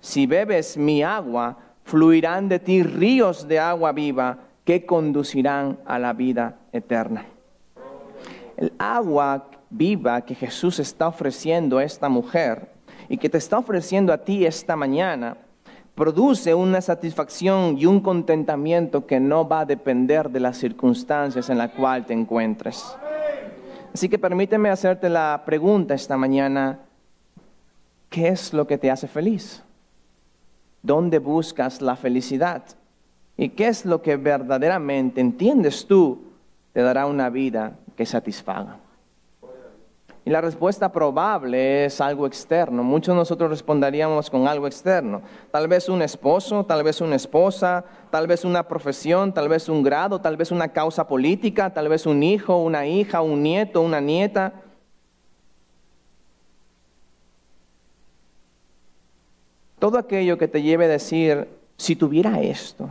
Si 0.00 0.26
bebes 0.26 0.76
mi 0.76 1.02
agua, 1.02 1.58
fluirán 1.82 2.48
de 2.48 2.60
ti 2.60 2.84
ríos 2.84 3.48
de 3.48 3.58
agua 3.58 3.90
viva 3.90 4.38
que 4.64 4.86
conducirán 4.86 5.78
a 5.84 5.98
la 5.98 6.12
vida 6.12 6.58
eterna. 6.72 7.26
El 8.56 8.72
agua 8.78 9.48
viva 9.70 10.20
que 10.22 10.34
Jesús 10.34 10.78
está 10.78 11.08
ofreciendo 11.08 11.78
a 11.78 11.84
esta 11.84 12.08
mujer 12.08 12.70
y 13.08 13.18
que 13.18 13.28
te 13.28 13.38
está 13.38 13.58
ofreciendo 13.58 14.12
a 14.12 14.18
ti 14.18 14.46
esta 14.46 14.76
mañana, 14.76 15.36
produce 15.94 16.54
una 16.54 16.80
satisfacción 16.80 17.78
y 17.78 17.86
un 17.86 18.00
contentamiento 18.00 19.06
que 19.06 19.18
no 19.18 19.48
va 19.48 19.60
a 19.60 19.64
depender 19.64 20.30
de 20.30 20.40
las 20.40 20.58
circunstancias 20.58 21.48
en 21.48 21.58
las 21.58 21.70
cuales 21.70 22.06
te 22.06 22.12
encuentres. 22.12 22.96
Así 23.94 24.08
que 24.08 24.18
permíteme 24.18 24.68
hacerte 24.68 25.08
la 25.08 25.42
pregunta 25.46 25.94
esta 25.94 26.18
mañana, 26.18 26.80
¿qué 28.10 28.28
es 28.28 28.52
lo 28.52 28.66
que 28.66 28.76
te 28.76 28.90
hace 28.90 29.08
feliz? 29.08 29.62
¿Dónde 30.82 31.18
buscas 31.18 31.80
la 31.80 31.96
felicidad? 31.96 32.62
¿Y 33.38 33.50
qué 33.50 33.68
es 33.68 33.86
lo 33.86 34.02
que 34.02 34.16
verdaderamente 34.16 35.20
entiendes 35.20 35.86
tú 35.86 36.24
te 36.74 36.82
dará 36.82 37.06
una 37.06 37.30
vida 37.30 37.72
que 37.96 38.06
satisfaga. 38.06 38.78
Y 40.26 40.30
la 40.30 40.40
respuesta 40.40 40.90
probable 40.90 41.84
es 41.84 42.00
algo 42.00 42.26
externo. 42.26 42.82
Muchos 42.82 43.14
de 43.14 43.20
nosotros 43.20 43.48
responderíamos 43.48 44.28
con 44.28 44.48
algo 44.48 44.66
externo. 44.66 45.22
Tal 45.52 45.68
vez 45.68 45.88
un 45.88 46.02
esposo, 46.02 46.64
tal 46.64 46.82
vez 46.82 47.00
una 47.00 47.14
esposa, 47.14 47.84
tal 48.10 48.26
vez 48.26 48.44
una 48.44 48.66
profesión, 48.66 49.32
tal 49.32 49.48
vez 49.48 49.68
un 49.68 49.84
grado, 49.84 50.20
tal 50.20 50.36
vez 50.36 50.50
una 50.50 50.72
causa 50.72 51.06
política, 51.06 51.72
tal 51.72 51.88
vez 51.88 52.06
un 52.06 52.24
hijo, 52.24 52.56
una 52.56 52.88
hija, 52.88 53.20
un 53.20 53.40
nieto, 53.40 53.80
una 53.82 54.00
nieta. 54.00 54.52
Todo 59.78 59.96
aquello 59.96 60.36
que 60.38 60.48
te 60.48 60.60
lleve 60.60 60.86
a 60.86 60.88
decir, 60.88 61.46
si 61.76 61.94
tuviera 61.94 62.40
esto, 62.40 62.90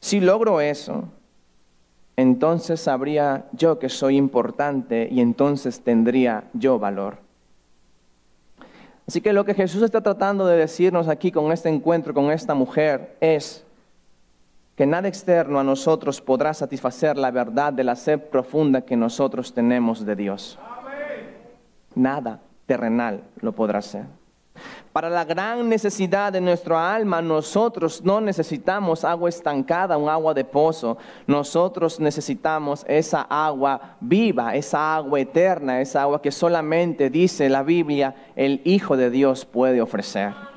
si 0.00 0.18
logro 0.18 0.60
eso, 0.60 1.04
entonces 2.20 2.80
sabría 2.80 3.46
yo 3.52 3.78
que 3.78 3.88
soy 3.88 4.16
importante 4.16 5.08
y 5.10 5.20
entonces 5.20 5.80
tendría 5.80 6.44
yo 6.52 6.78
valor. 6.78 7.18
Así 9.06 9.20
que 9.20 9.32
lo 9.32 9.44
que 9.44 9.54
Jesús 9.54 9.82
está 9.82 10.00
tratando 10.00 10.46
de 10.46 10.56
decirnos 10.56 11.08
aquí 11.08 11.32
con 11.32 11.50
este 11.50 11.68
encuentro 11.68 12.14
con 12.14 12.30
esta 12.30 12.54
mujer 12.54 13.16
es 13.20 13.64
que 14.76 14.86
nada 14.86 15.08
externo 15.08 15.58
a 15.58 15.64
nosotros 15.64 16.20
podrá 16.20 16.54
satisfacer 16.54 17.16
la 17.18 17.30
verdad 17.30 17.72
de 17.72 17.84
la 17.84 17.96
sed 17.96 18.20
profunda 18.20 18.82
que 18.82 18.96
nosotros 18.96 19.52
tenemos 19.52 20.04
de 20.06 20.16
Dios. 20.16 20.58
Nada 21.94 22.40
terrenal 22.66 23.24
lo 23.40 23.52
podrá 23.52 23.80
hacer. 23.80 24.04
Para 24.92 25.08
la 25.08 25.24
gran 25.24 25.68
necesidad 25.68 26.32
de 26.32 26.40
nuestra 26.40 26.92
alma, 26.92 27.22
nosotros 27.22 28.02
no 28.02 28.20
necesitamos 28.20 29.04
agua 29.04 29.28
estancada, 29.28 29.96
un 29.96 30.08
agua 30.08 30.34
de 30.34 30.44
pozo. 30.44 30.98
Nosotros 31.28 32.00
necesitamos 32.00 32.84
esa 32.88 33.22
agua 33.22 33.96
viva, 34.00 34.56
esa 34.56 34.96
agua 34.96 35.20
eterna, 35.20 35.80
esa 35.80 36.02
agua 36.02 36.20
que 36.20 36.32
solamente, 36.32 37.08
dice 37.08 37.48
la 37.48 37.62
Biblia, 37.62 38.16
el 38.34 38.62
Hijo 38.64 38.96
de 38.96 39.10
Dios 39.10 39.44
puede 39.44 39.80
ofrecer. 39.80 40.49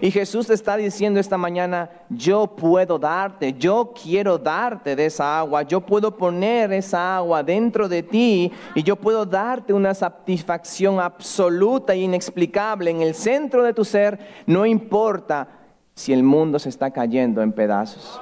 Y 0.00 0.10
Jesús 0.10 0.50
está 0.50 0.76
diciendo 0.76 1.20
esta 1.20 1.36
mañana, 1.36 1.90
yo 2.08 2.46
puedo 2.46 2.98
darte, 2.98 3.52
yo 3.54 3.92
quiero 4.00 4.38
darte 4.38 4.96
de 4.96 5.06
esa 5.06 5.38
agua, 5.38 5.62
yo 5.62 5.80
puedo 5.80 6.16
poner 6.16 6.72
esa 6.72 7.16
agua 7.16 7.42
dentro 7.42 7.88
de 7.88 8.02
ti 8.02 8.52
y 8.74 8.82
yo 8.82 8.96
puedo 8.96 9.24
darte 9.24 9.72
una 9.72 9.94
satisfacción 9.94 11.00
absoluta 11.00 11.94
e 11.94 11.98
inexplicable 11.98 12.90
en 12.90 13.02
el 13.02 13.14
centro 13.14 13.62
de 13.62 13.72
tu 13.72 13.84
ser, 13.84 14.18
no 14.46 14.66
importa 14.66 15.48
si 15.94 16.12
el 16.12 16.22
mundo 16.22 16.58
se 16.58 16.68
está 16.68 16.90
cayendo 16.90 17.40
en 17.42 17.52
pedazos. 17.52 18.20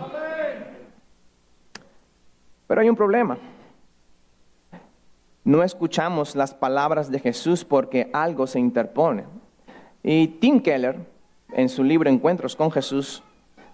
Pero 2.67 2.81
hay 2.81 2.89
un 2.89 2.97
problema. 2.97 3.39
No 5.45 5.63
escuchamos 5.63 6.37
las 6.37 6.55
palabras 6.55 7.11
de 7.11 7.19
Jesús 7.19 7.65
porque 7.65 8.09
algo 8.13 8.47
se 8.47 8.61
interpone. 8.61 9.25
Y 10.03 10.29
Tim 10.29 10.61
Keller, 10.61 11.12
en 11.55 11.69
su 11.69 11.85
libro 11.85 12.11
Encuentros 12.11 12.57
con 12.57 12.71
Jesús, 12.71 13.23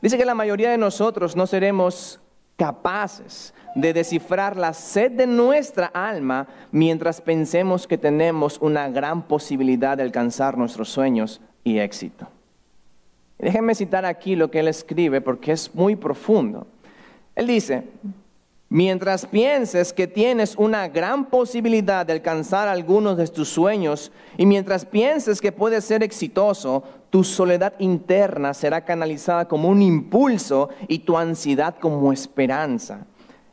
dice 0.01 0.19
que 0.19 0.25
la 0.25 0.35
mayoría 0.35 0.71
de 0.71 0.79
nosotros 0.79 1.37
no 1.37 1.47
seremos 1.47 2.21
capaces 2.57 3.55
de 3.75 3.93
descifrar 3.93 4.57
la 4.57 4.73
sed 4.73 5.13
de 5.13 5.27
nuestra 5.27 5.87
alma 5.87 6.49
mientras 6.73 7.21
pensemos 7.21 7.87
que 7.87 7.97
tenemos 7.97 8.59
una 8.61 8.89
gran 8.89 9.23
posibilidad 9.23 9.97
de 9.97 10.03
alcanzar 10.03 10.59
nuestros 10.59 10.89
sueños 10.89 11.41
y 11.63 11.79
éxito. 11.79 12.27
Déjenme 13.39 13.77
citar 13.77 14.05
aquí 14.05 14.35
lo 14.35 14.51
que 14.51 14.61
él 14.61 14.69
escribe 14.69 15.21
porque 15.21 15.53
es 15.53 15.73
muy 15.75 15.95
profundo. 15.95 16.67
Él 17.37 17.47
dice, 17.47 17.85
Mientras 18.71 19.25
pienses 19.25 19.95
que 19.95 20.07
tienes 20.07 20.55
una 20.57 20.89
gran 20.89 21.31
posibilidad 21.31 22.05
de 22.05 22.13
alcanzar 22.13 22.69
algunos 22.69 23.17
de 23.17 23.27
tus 23.27 23.49
sueños 23.49 24.13
y 24.37 24.45
mientras 24.45 24.85
pienses 24.85 25.41
que 25.41 25.53
puedes 25.53 25.87
ser 25.87 26.03
exitoso, 26.03 26.83
tu 27.09 27.25
soledad 27.25 27.73
interna 27.79 28.53
será 28.53 28.85
canalizada 28.85 29.49
como 29.49 29.71
un 29.71 29.81
impulso 29.81 30.69
y 30.87 30.99
tu 30.99 31.17
ansiedad 31.17 31.77
como 31.81 32.13
esperanza. 32.13 33.07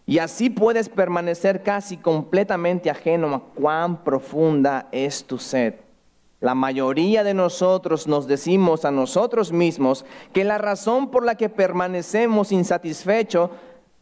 Y 0.05 0.17
así 0.17 0.49
puedes 0.49 0.89
permanecer 0.89 1.63
casi 1.63 1.95
completamente 1.95 2.89
ajeno 2.89 3.33
a 3.33 3.43
cuán 3.55 4.03
profunda 4.03 4.89
es 4.91 5.23
tu 5.23 5.37
sed. 5.37 5.75
La 6.41 6.53
mayoría 6.55 7.23
de 7.23 7.33
nosotros 7.33 8.05
nos 8.05 8.27
decimos 8.27 8.83
a 8.83 8.91
nosotros 8.91 9.53
mismos 9.53 10.05
que 10.33 10.43
la 10.43 10.57
razón 10.57 11.09
por 11.09 11.25
la 11.25 11.35
que 11.35 11.47
permanecemos 11.47 12.51
insatisfechos 12.51 13.49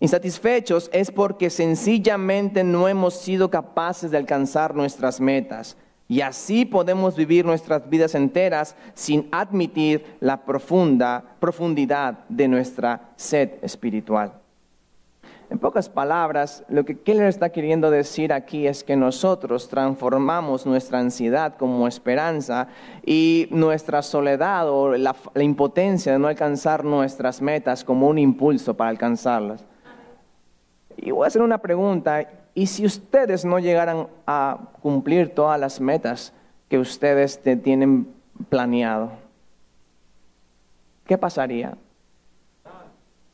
Insatisfechos 0.04 0.90
es 0.92 1.12
porque 1.12 1.50
sencillamente 1.50 2.66
no 2.66 2.90
hemos 2.90 3.14
sido 3.14 3.50
capaces 3.50 4.12
de 4.12 4.18
alcanzar 4.18 4.76
nuestras 4.76 5.22
metas. 5.22 5.78
Y 6.10 6.20
así 6.20 6.66
podemos 6.66 7.16
vivir 7.16 7.46
nuestras 7.46 7.90
vidas 7.90 8.14
enteras 8.14 8.76
sin 8.96 9.30
admitir 9.32 10.18
la 10.20 10.44
profunda 10.44 11.24
profundidad 11.40 12.20
de 12.28 12.50
nuestra 12.50 13.14
sed 13.16 13.52
espiritual. 13.62 14.34
En 15.50 15.58
pocas 15.58 15.88
palabras, 15.88 16.66
lo 16.68 16.84
que 16.84 17.00
Keller 17.00 17.28
está 17.28 17.54
queriendo 17.54 17.90
decir 17.90 18.34
aquí 18.34 18.68
es 18.68 18.84
que 18.84 18.98
nosotros 18.98 19.70
transformamos 19.70 20.66
nuestra 20.66 21.00
ansiedad 21.00 21.56
como 21.56 21.88
esperanza 21.88 22.68
y 23.06 23.48
nuestra 23.52 24.02
soledad 24.02 24.70
o 24.70 24.98
la 24.98 25.16
impotencia 25.36 26.12
de 26.12 26.20
no 26.20 26.28
alcanzar 26.28 26.84
nuestras 26.84 27.42
metas 27.42 27.86
como 27.86 28.10
un 28.10 28.18
impulso 28.18 28.74
para 28.74 28.90
alcanzarlas. 28.90 29.64
Y 30.98 31.12
voy 31.12 31.26
a 31.26 31.28
hacer 31.28 31.42
una 31.42 31.58
pregunta, 31.58 32.28
¿y 32.54 32.68
si 32.68 32.86
ustedes 32.86 33.46
no 33.46 33.60
llegaran 33.60 34.08
a 34.26 34.58
cumplir 34.82 35.34
todas 35.34 35.60
las 35.60 35.80
metas 35.80 36.34
que 36.70 36.80
ustedes 36.80 37.42
tienen 37.62 38.08
planeado? 38.50 39.12
¿Qué 41.06 41.18
pasaría? 41.18 41.78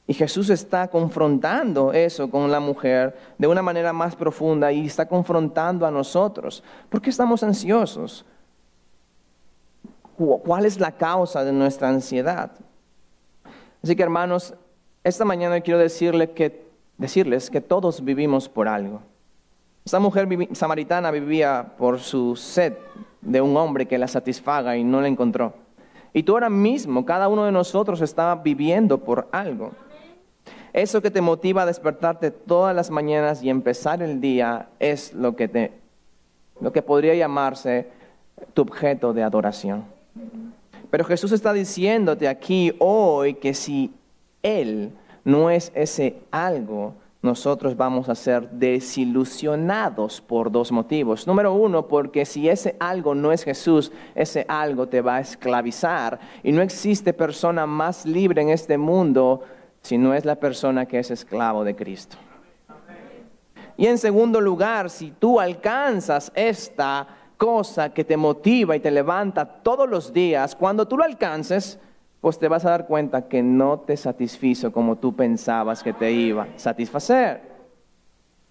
Y 0.08 0.14
Jesús 0.16 0.50
está 0.50 0.88
confrontando 0.88 1.94
eso 1.94 2.32
con 2.32 2.52
la 2.52 2.60
mujer 2.60 3.16
de 3.38 3.46
una 3.46 3.62
manera 3.62 3.94
más 3.94 4.16
profunda 4.16 4.72
y 4.72 4.88
está 4.88 5.08
confrontando 5.08 5.86
a 5.86 5.92
nosotros. 5.92 6.64
¿Por 6.90 7.00
qué 7.00 7.12
estamos 7.12 7.44
ansiosos? 7.44 8.26
¿Cuál 10.18 10.66
es 10.66 10.80
la 10.80 10.92
causa 10.92 11.46
de 11.46 11.52
nuestra 11.52 11.90
ansiedad? 11.90 12.52
Así 13.84 13.96
que 13.96 14.02
hermanos, 14.02 14.56
esta 15.04 15.26
mañana 15.26 15.62
quiero 15.62 15.80
decirle 15.80 16.32
que 16.32 16.69
decirles 17.00 17.50
que 17.50 17.62
todos 17.62 18.04
vivimos 18.04 18.48
por 18.48 18.68
algo. 18.68 19.02
Esta 19.84 20.00
mujer 20.00 20.28
samaritana 20.52 21.10
vivía 21.10 21.74
por 21.78 22.00
su 22.00 22.36
sed 22.36 22.74
de 23.22 23.42
un 23.42 23.58
hombre 23.58 23.88
que 23.88 23.98
la 23.98 24.08
satisfaga 24.08 24.78
y 24.78 24.84
no 24.84 25.02
la 25.02 25.08
encontró. 25.08 25.54
Y 26.14 26.24
tú 26.24 26.34
ahora 26.34 26.50
mismo, 26.50 27.06
cada 27.06 27.28
uno 27.28 27.46
de 27.46 27.52
nosotros 27.52 28.02
está 28.02 28.36
viviendo 28.36 29.00
por 29.00 29.28
algo. 29.32 29.72
Eso 30.74 31.02
que 31.02 31.10
te 31.10 31.22
motiva 31.22 31.64
a 31.64 31.66
despertarte 31.66 32.30
todas 32.30 32.76
las 32.76 32.92
mañanas 32.92 33.42
y 33.42 33.50
empezar 33.50 34.04
el 34.04 34.22
día 34.22 34.68
es 34.80 35.14
lo 35.14 35.36
que, 35.36 35.48
te, 35.48 35.72
lo 36.60 36.72
que 36.72 36.82
podría 36.82 37.16
llamarse 37.16 37.88
tu 38.54 38.62
objeto 38.64 39.14
de 39.14 39.24
adoración. 39.24 39.86
Pero 40.92 41.06
Jesús 41.06 41.32
está 41.32 41.54
diciéndote 41.54 42.28
aquí 42.28 42.74
hoy 42.80 43.36
que 43.36 43.54
si 43.54 43.94
Él 44.44 44.92
no 45.24 45.50
es 45.50 45.72
ese 45.76 46.22
algo, 46.32 46.96
nosotros 47.22 47.76
vamos 47.76 48.08
a 48.08 48.16
ser 48.16 48.50
desilusionados 48.50 50.22
por 50.22 50.50
dos 50.50 50.72
motivos. 50.72 51.28
Número 51.28 51.54
uno, 51.54 51.88
porque 51.88 52.26
si 52.26 52.48
ese 52.48 52.78
algo 52.80 53.14
no 53.14 53.34
es 53.34 53.44
Jesús, 53.44 53.92
ese 54.16 54.46
algo 54.48 54.88
te 54.88 55.02
va 55.02 55.18
a 55.18 55.20
esclavizar. 55.20 56.20
Y 56.44 56.54
no 56.54 56.62
existe 56.62 57.12
persona 57.12 57.66
más 57.66 58.06
libre 58.06 58.42
en 58.42 58.50
este 58.50 58.78
mundo 58.78 59.42
si 59.82 59.98
no 59.98 60.14
es 60.14 60.24
la 60.24 60.36
persona 60.36 60.86
que 60.86 61.00
es 61.00 61.12
esclavo 61.12 61.66
de 61.66 61.76
Cristo. 61.76 62.16
Y 63.76 63.88
en 63.88 63.98
segundo 63.98 64.40
lugar, 64.40 64.90
si 64.90 65.12
tú 65.12 65.40
alcanzas 65.40 66.32
esta 66.36 67.08
cosa 67.38 67.94
que 67.94 68.04
te 68.04 68.18
motiva 68.18 68.76
y 68.76 68.82
te 68.82 68.92
levanta 68.92 69.46
todos 69.46 69.90
los 69.90 70.14
días, 70.14 70.56
cuando 70.56 70.88
tú 70.88 70.98
lo 70.98 71.04
alcances, 71.04 71.80
pues 72.22 72.38
te 72.38 72.48
vas 72.48 72.66
a 72.66 72.72
dar 72.72 72.88
cuenta 72.88 73.28
que 73.28 73.42
no 73.42 73.80
te 73.80 73.96
satisfizo 73.96 74.72
como 74.72 74.98
tú 74.98 75.16
pensabas 75.16 75.84
que 75.84 75.94
te 75.94 76.12
iba 76.12 76.44
a 76.44 76.60
satisfacer. 76.60 77.42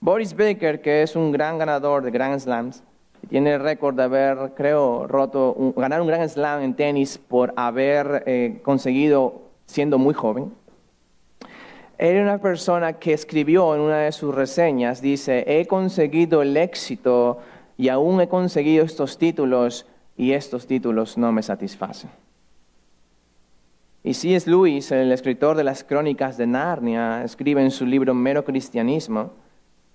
Boris 0.00 0.34
Baker, 0.34 0.80
que 0.80 1.02
es 1.02 1.16
un 1.16 1.32
gran 1.32 1.58
ganador 1.58 2.02
de 2.02 2.10
Grand 2.10 2.38
Slams, 2.38 2.82
tiene 3.28 3.54
el 3.54 3.60
récord 3.60 3.96
de 3.96 4.04
haber, 4.04 4.52
creo, 4.54 5.06
roto, 5.06 5.74
ganar 5.76 6.00
un 6.00 6.06
Grand 6.06 6.28
Slam 6.28 6.62
en 6.62 6.74
tenis 6.74 7.18
por 7.18 7.52
haber 7.56 8.22
eh, 8.26 8.60
conseguido 8.62 9.42
siendo 9.66 9.98
muy 9.98 10.14
joven. 10.14 10.52
Era 11.98 12.22
una 12.22 12.38
persona 12.38 12.92
que 12.94 13.12
escribió 13.12 13.74
en 13.74 13.80
una 13.80 13.98
de 13.98 14.12
sus 14.12 14.32
reseñas, 14.32 15.02
dice, 15.02 15.44
he 15.46 15.66
conseguido 15.66 16.42
el 16.42 16.56
éxito 16.56 17.40
y 17.76 17.88
aún 17.88 18.20
he 18.20 18.28
conseguido 18.28 18.84
estos 18.84 19.18
títulos 19.18 19.84
y 20.16 20.32
estos 20.32 20.66
títulos 20.66 21.18
no 21.18 21.32
me 21.32 21.42
satisfacen. 21.42 22.08
Y 24.08 24.14
C.S. 24.14 24.48
Lewis, 24.48 24.90
el 24.90 25.12
escritor 25.12 25.54
de 25.54 25.64
las 25.64 25.84
crónicas 25.84 26.38
de 26.38 26.46
Narnia, 26.46 27.22
escribe 27.24 27.60
en 27.60 27.70
su 27.70 27.84
libro 27.84 28.14
Mero 28.14 28.42
Cristianismo, 28.42 29.32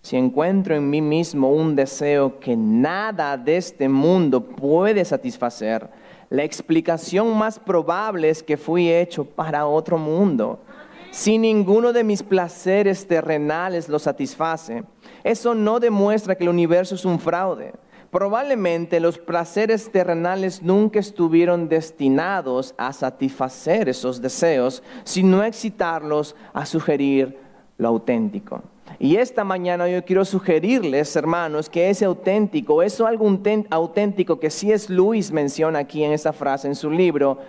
si 0.04 0.18
encuentro 0.18 0.76
en 0.76 0.88
mí 0.88 1.02
mismo 1.02 1.50
un 1.50 1.76
deseo 1.76 2.40
que 2.40 2.56
nada 2.56 3.36
de 3.38 3.58
este 3.58 3.90
mundo 3.90 4.46
puede 4.46 5.04
satisfacer, 5.04 5.90
la 6.30 6.44
explicación 6.44 7.36
más 7.36 7.58
probable 7.58 8.30
es 8.30 8.44
que 8.44 8.56
fui 8.56 8.88
hecho 8.88 9.26
para 9.26 9.66
otro 9.66 9.98
mundo. 9.98 10.60
Si 11.10 11.40
ninguno 11.40 11.92
de 11.92 12.04
mis 12.04 12.22
placeres 12.22 13.08
terrenales 13.08 13.90
lo 13.90 13.98
satisface, 13.98 14.84
eso 15.24 15.56
no 15.56 15.80
demuestra 15.80 16.36
que 16.36 16.44
el 16.44 16.50
universo 16.50 16.94
es 16.94 17.04
un 17.04 17.20
fraude. 17.20 17.74
Probablemente 18.14 19.00
los 19.00 19.18
placeres 19.18 19.92
terrenales 19.92 20.62
nunca 20.62 21.00
estuvieron 21.00 21.68
destinados 21.68 22.76
a 22.78 22.94
satisfacer 22.94 23.90
esos 23.90 24.22
deseos, 24.22 24.84
sino 25.04 25.42
a 25.42 25.48
excitarlos 25.48 26.36
a 26.54 26.68
sugerir 26.68 27.40
lo 27.80 27.88
auténtico. 27.88 28.62
Y 29.00 29.16
esta 29.16 29.44
mañana 29.44 29.90
yo 29.90 30.06
quiero 30.06 30.26
sugerirles, 30.26 31.16
hermanos, 31.16 31.72
que 31.72 31.90
ese 31.90 32.06
auténtico, 32.06 32.84
eso 32.84 33.08
algo 33.08 33.28
auténtico 33.72 34.40
que 34.40 34.52
sí 34.52 34.72
es 34.72 34.92
Luis 34.92 35.32
menciona 35.32 35.80
aquí 35.80 36.04
en 36.04 36.12
esta 36.12 36.34
frase 36.34 36.68
en 36.68 36.76
su 36.76 36.92
libro, 36.92 37.40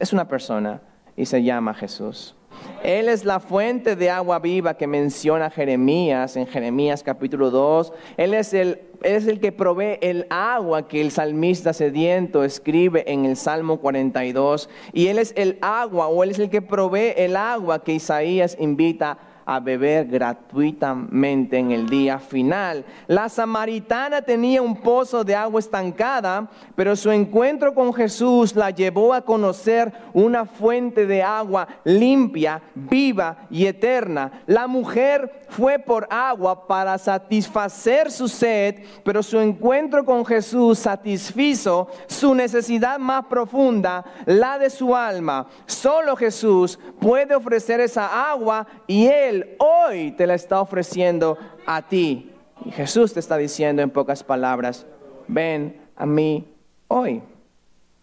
es 0.00 0.10
una 0.14 0.26
persona 0.26 0.80
y 1.18 1.26
se 1.26 1.42
llama 1.42 1.74
Jesús. 1.74 2.34
Él 2.82 3.08
es 3.08 3.24
la 3.24 3.40
fuente 3.40 3.96
de 3.96 4.08
agua 4.08 4.38
viva 4.38 4.76
que 4.76 4.86
menciona 4.86 5.50
Jeremías 5.50 6.36
en 6.36 6.46
Jeremías 6.46 7.02
capítulo 7.02 7.50
2. 7.50 7.92
Él 8.16 8.34
es 8.34 8.54
el, 8.54 8.82
es 9.02 9.26
el 9.26 9.40
que 9.40 9.50
provee 9.50 9.98
el 10.00 10.26
agua 10.30 10.86
que 10.86 11.00
el 11.00 11.10
salmista 11.10 11.72
sediento 11.72 12.44
escribe 12.44 13.04
en 13.10 13.24
el 13.24 13.36
Salmo 13.36 13.80
42. 13.80 14.70
Y 14.92 15.08
Él 15.08 15.18
es 15.18 15.32
el 15.36 15.58
agua 15.60 16.06
o 16.06 16.22
Él 16.22 16.30
es 16.30 16.38
el 16.38 16.50
que 16.50 16.62
provee 16.62 17.14
el 17.16 17.36
agua 17.36 17.82
que 17.82 17.94
Isaías 17.94 18.56
invita 18.60 19.12
a 19.12 19.18
a 19.48 19.60
beber 19.60 20.06
gratuitamente 20.06 21.56
en 21.56 21.70
el 21.70 21.88
día 21.88 22.18
final. 22.18 22.84
La 23.06 23.30
samaritana 23.30 24.20
tenía 24.20 24.60
un 24.60 24.76
pozo 24.76 25.24
de 25.24 25.34
agua 25.34 25.58
estancada, 25.58 26.50
pero 26.76 26.94
su 26.94 27.10
encuentro 27.10 27.72
con 27.72 27.94
Jesús 27.94 28.54
la 28.54 28.68
llevó 28.70 29.14
a 29.14 29.22
conocer 29.22 29.90
una 30.12 30.44
fuente 30.44 31.06
de 31.06 31.22
agua 31.22 31.66
limpia, 31.84 32.60
viva 32.74 33.46
y 33.48 33.64
eterna. 33.64 34.42
La 34.46 34.66
mujer 34.66 35.46
fue 35.48 35.78
por 35.78 36.06
agua 36.10 36.66
para 36.66 36.98
satisfacer 36.98 38.10
su 38.10 38.28
sed, 38.28 38.82
pero 39.02 39.22
su 39.22 39.40
encuentro 39.40 40.04
con 40.04 40.26
Jesús 40.26 40.78
satisfizo 40.78 41.88
su 42.06 42.34
necesidad 42.34 42.98
más 42.98 43.24
profunda, 43.24 44.04
la 44.26 44.58
de 44.58 44.68
su 44.68 44.94
alma. 44.94 45.46
Solo 45.64 46.16
Jesús 46.16 46.78
puede 47.00 47.34
ofrecer 47.34 47.80
esa 47.80 48.30
agua 48.30 48.66
y 48.86 49.06
Él 49.06 49.37
hoy 49.58 50.12
te 50.12 50.26
la 50.26 50.34
está 50.34 50.60
ofreciendo 50.60 51.38
a 51.66 51.82
ti. 51.82 52.32
Y 52.64 52.70
Jesús 52.70 53.14
te 53.14 53.20
está 53.20 53.36
diciendo 53.36 53.82
en 53.82 53.90
pocas 53.90 54.22
palabras, 54.24 54.86
ven 55.26 55.80
a 55.96 56.06
mí 56.06 56.46
hoy, 56.88 57.22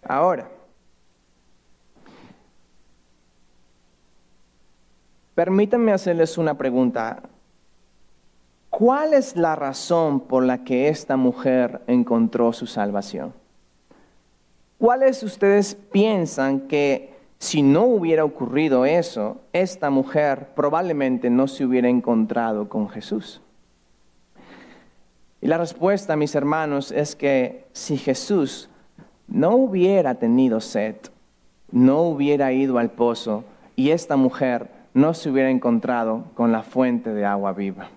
ahora. 0.03 0.49
Permítanme 5.33 5.91
hacerles 5.91 6.37
una 6.37 6.57
pregunta. 6.57 7.21
¿Cuál 8.69 9.13
es 9.13 9.35
la 9.35 9.55
razón 9.55 10.21
por 10.21 10.43
la 10.43 10.63
que 10.63 10.89
esta 10.89 11.17
mujer 11.17 11.81
encontró 11.87 12.53
su 12.53 12.67
salvación? 12.67 13.33
¿Cuáles 14.77 15.23
ustedes 15.23 15.75
piensan 15.75 16.67
que 16.67 17.14
si 17.45 17.61
no 17.61 17.83
hubiera 17.83 18.25
ocurrido 18.25 18.85
eso, 18.85 19.37
esta 19.53 19.91
mujer 19.91 20.49
probablemente 20.55 21.29
no 21.29 21.47
se 21.47 21.63
hubiera 21.63 21.87
encontrado 21.87 22.67
con 22.69 22.89
Jesús. 22.89 23.39
Y 25.41 25.47
la 25.47 25.59
respuesta, 25.59 26.15
mis 26.15 26.33
hermanos, 26.33 26.91
es 26.91 27.15
que 27.15 27.67
si 27.71 27.97
Jesús 27.97 28.67
no 29.27 29.55
hubiera 29.55 30.15
tenido 30.15 30.59
sed, 30.59 30.95
no 31.71 32.01
hubiera 32.01 32.51
ido 32.51 32.79
al 32.79 32.89
pozo 32.89 33.43
y 33.75 33.91
esta 33.91 34.15
mujer 34.15 34.71
no 34.95 35.13
se 35.13 35.29
hubiera 35.29 35.51
encontrado 35.51 36.25
con 36.33 36.51
la 36.51 36.63
fuente 36.63 37.13
de 37.13 37.25
agua 37.25 37.53
viva. 37.53 37.89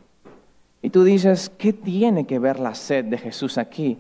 Y 0.83 0.91
tú 0.91 1.05
dices, 1.05 1.51
¿qué 1.57 1.73
tiene 1.73 2.27
que 2.27 2.39
ver 2.39 2.61
la 2.61 2.75
sed 2.75 3.07
de 3.07 3.17
Jesús 3.17 3.57
aquí? 3.57 3.97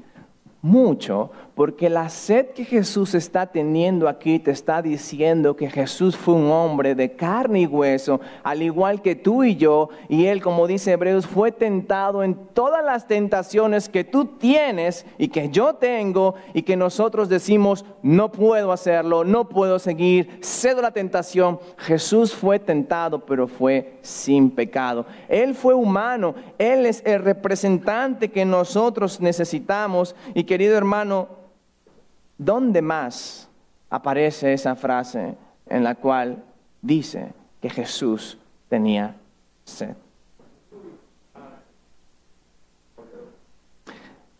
Mucho, 0.60 1.30
porque 1.54 1.88
la 1.88 2.08
sed 2.08 2.50
que 2.50 2.64
Jesús 2.64 3.14
está 3.14 3.46
teniendo 3.46 4.08
aquí 4.08 4.38
te 4.40 4.52
está 4.52 4.82
diciendo 4.82 5.56
que 5.56 5.70
Jesús 5.70 6.16
fue 6.16 6.34
un 6.34 6.50
hombre 6.50 6.96
de 6.96 7.16
carne 7.16 7.62
y 7.62 7.66
hueso, 7.66 8.20
al 8.42 8.62
igual 8.62 9.02
que 9.02 9.16
tú 9.16 9.44
y 9.44 9.56
yo, 9.56 9.88
y 10.08 10.26
él, 10.26 10.40
como 10.40 10.66
dice 10.66 10.92
Hebreos, 10.92 11.26
fue 11.26 11.52
tentado 11.52 12.22
en 12.22 12.34
todas 12.54 12.84
las 12.84 13.06
tentaciones 13.06 13.88
que 13.88 14.02
tú 14.02 14.24
tienes 14.38 15.06
y 15.16 15.28
que 15.28 15.48
yo 15.48 15.74
tengo 15.74 16.34
y 16.54 16.62
que 16.62 16.76
nosotros 16.76 17.28
decimos, 17.28 17.84
no 18.02 18.32
puedo 18.32 18.70
hacerlo, 18.72 19.24
no 19.24 19.48
puedo 19.48 19.78
seguir, 19.78 20.40
cedo 20.42 20.82
la 20.82 20.92
tentación. 20.92 21.58
Jesús 21.76 22.34
fue 22.34 22.58
tentado, 22.58 23.26
pero 23.26 23.46
fue 23.46 23.98
sin 24.02 24.50
pecado. 24.50 25.06
Él 25.28 25.54
fue 25.54 25.74
humano, 25.74 26.36
él 26.58 26.86
es 26.86 27.02
el 27.04 27.22
representante 27.22 28.30
que 28.30 28.44
nosotros 28.44 29.20
necesitamos 29.20 30.16
y 30.34 30.47
querido 30.48 30.76
hermano, 30.76 31.38
¿Dónde 32.38 32.82
más 32.82 33.48
aparece 33.90 34.52
esa 34.52 34.76
frase 34.76 35.34
en 35.66 35.82
la 35.82 35.96
cual 35.96 36.44
dice 36.80 37.32
que 37.60 37.68
Jesús 37.68 38.38
tenía 38.68 39.16
sed? 39.64 39.96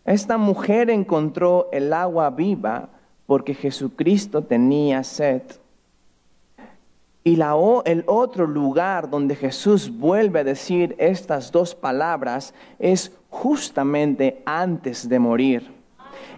Esta 0.05 0.37
mujer 0.37 0.89
encontró 0.89 1.67
el 1.73 1.91
agua 1.91 2.29
viva 2.29 2.87
porque 3.25 3.53
Jesucristo 3.53 4.41
tenía 4.43 5.03
sed. 5.03 5.43
Y 7.25 7.35
la, 7.35 7.53
el 7.83 8.05
otro 8.07 8.47
lugar 8.47 9.09
donde 9.09 9.35
Jesús 9.35 9.91
vuelve 9.91 10.39
a 10.39 10.45
decir 10.45 10.95
estas 10.97 11.51
dos 11.51 11.75
palabras 11.75 12.53
es 12.79 13.11
justamente 13.29 14.41
antes 14.45 15.07
de 15.07 15.19
morir. 15.19 15.78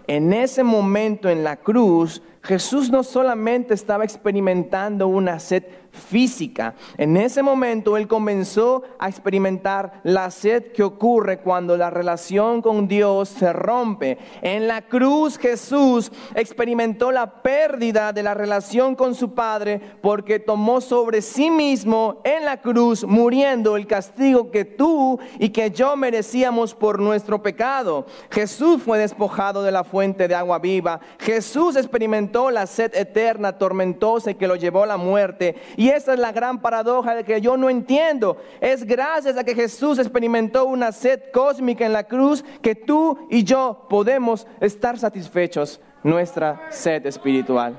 En 0.06 0.32
ese 0.32 0.62
momento 0.62 1.28
en 1.28 1.44
la 1.44 1.56
cruz, 1.56 2.22
Jesús 2.42 2.90
no 2.90 3.04
solamente 3.04 3.72
estaba 3.72 4.02
experimentando 4.02 5.06
una 5.06 5.38
sed 5.38 5.62
física. 5.92 6.74
En 6.96 7.16
ese 7.16 7.42
momento 7.42 7.96
él 7.96 8.08
comenzó 8.08 8.82
a 8.98 9.08
experimentar 9.08 10.00
la 10.04 10.30
sed 10.30 10.72
que 10.72 10.82
ocurre 10.82 11.40
cuando 11.40 11.76
la 11.76 11.90
relación 11.90 12.62
con 12.62 12.88
Dios 12.88 13.28
se 13.28 13.52
rompe. 13.52 14.18
En 14.40 14.66
la 14.66 14.82
cruz 14.82 15.38
Jesús 15.38 16.10
experimentó 16.34 17.12
la 17.12 17.42
pérdida 17.42 18.12
de 18.12 18.22
la 18.22 18.34
relación 18.34 18.96
con 18.96 19.14
su 19.14 19.34
Padre 19.34 19.80
porque 20.00 20.40
tomó 20.40 20.80
sobre 20.80 21.20
sí 21.20 21.50
mismo 21.50 22.22
en 22.24 22.46
la 22.46 22.60
cruz, 22.60 23.04
muriendo 23.04 23.76
el 23.76 23.86
castigo 23.86 24.50
que 24.50 24.64
tú 24.64 25.20
y 25.38 25.50
que 25.50 25.70
yo 25.70 25.94
merecíamos 25.96 26.74
por 26.74 27.00
nuestro 27.00 27.42
pecado. 27.42 28.06
Jesús 28.30 28.82
fue 28.82 28.98
despojado 28.98 29.62
de 29.62 29.72
la 29.72 29.84
fuente 29.84 30.26
de 30.26 30.34
agua 30.34 30.58
viva. 30.58 31.00
Jesús 31.18 31.76
experimentó 31.76 32.31
la 32.50 32.66
sed 32.66 32.94
eterna, 32.94 33.58
tormentosa 33.58 34.30
y 34.30 34.34
que 34.34 34.48
lo 34.48 34.56
llevó 34.56 34.82
a 34.82 34.86
la 34.86 34.96
muerte. 34.96 35.56
Y 35.76 35.90
esa 35.90 36.14
es 36.14 36.18
la 36.18 36.32
gran 36.32 36.60
paradoja 36.60 37.14
de 37.14 37.24
que 37.24 37.40
yo 37.40 37.56
no 37.56 37.70
entiendo. 37.70 38.38
Es 38.60 38.84
gracias 38.84 39.36
a 39.36 39.44
que 39.44 39.54
Jesús 39.54 39.98
experimentó 39.98 40.64
una 40.64 40.92
sed 40.92 41.30
cósmica 41.32 41.86
en 41.86 41.92
la 41.92 42.04
cruz 42.04 42.44
que 42.60 42.74
tú 42.74 43.28
y 43.30 43.44
yo 43.44 43.86
podemos 43.88 44.46
estar 44.60 44.98
satisfechos 44.98 45.80
nuestra 46.02 46.60
sed 46.70 47.06
espiritual. 47.06 47.76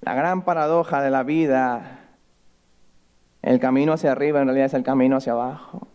La 0.00 0.14
gran 0.14 0.42
paradoja 0.42 1.00
de 1.00 1.10
la 1.10 1.22
vida, 1.22 2.00
el 3.40 3.58
camino 3.58 3.94
hacia 3.94 4.12
arriba 4.12 4.40
en 4.40 4.46
realidad 4.46 4.66
es 4.66 4.74
el 4.74 4.82
camino 4.82 5.16
hacia 5.16 5.32
abajo. 5.32 5.88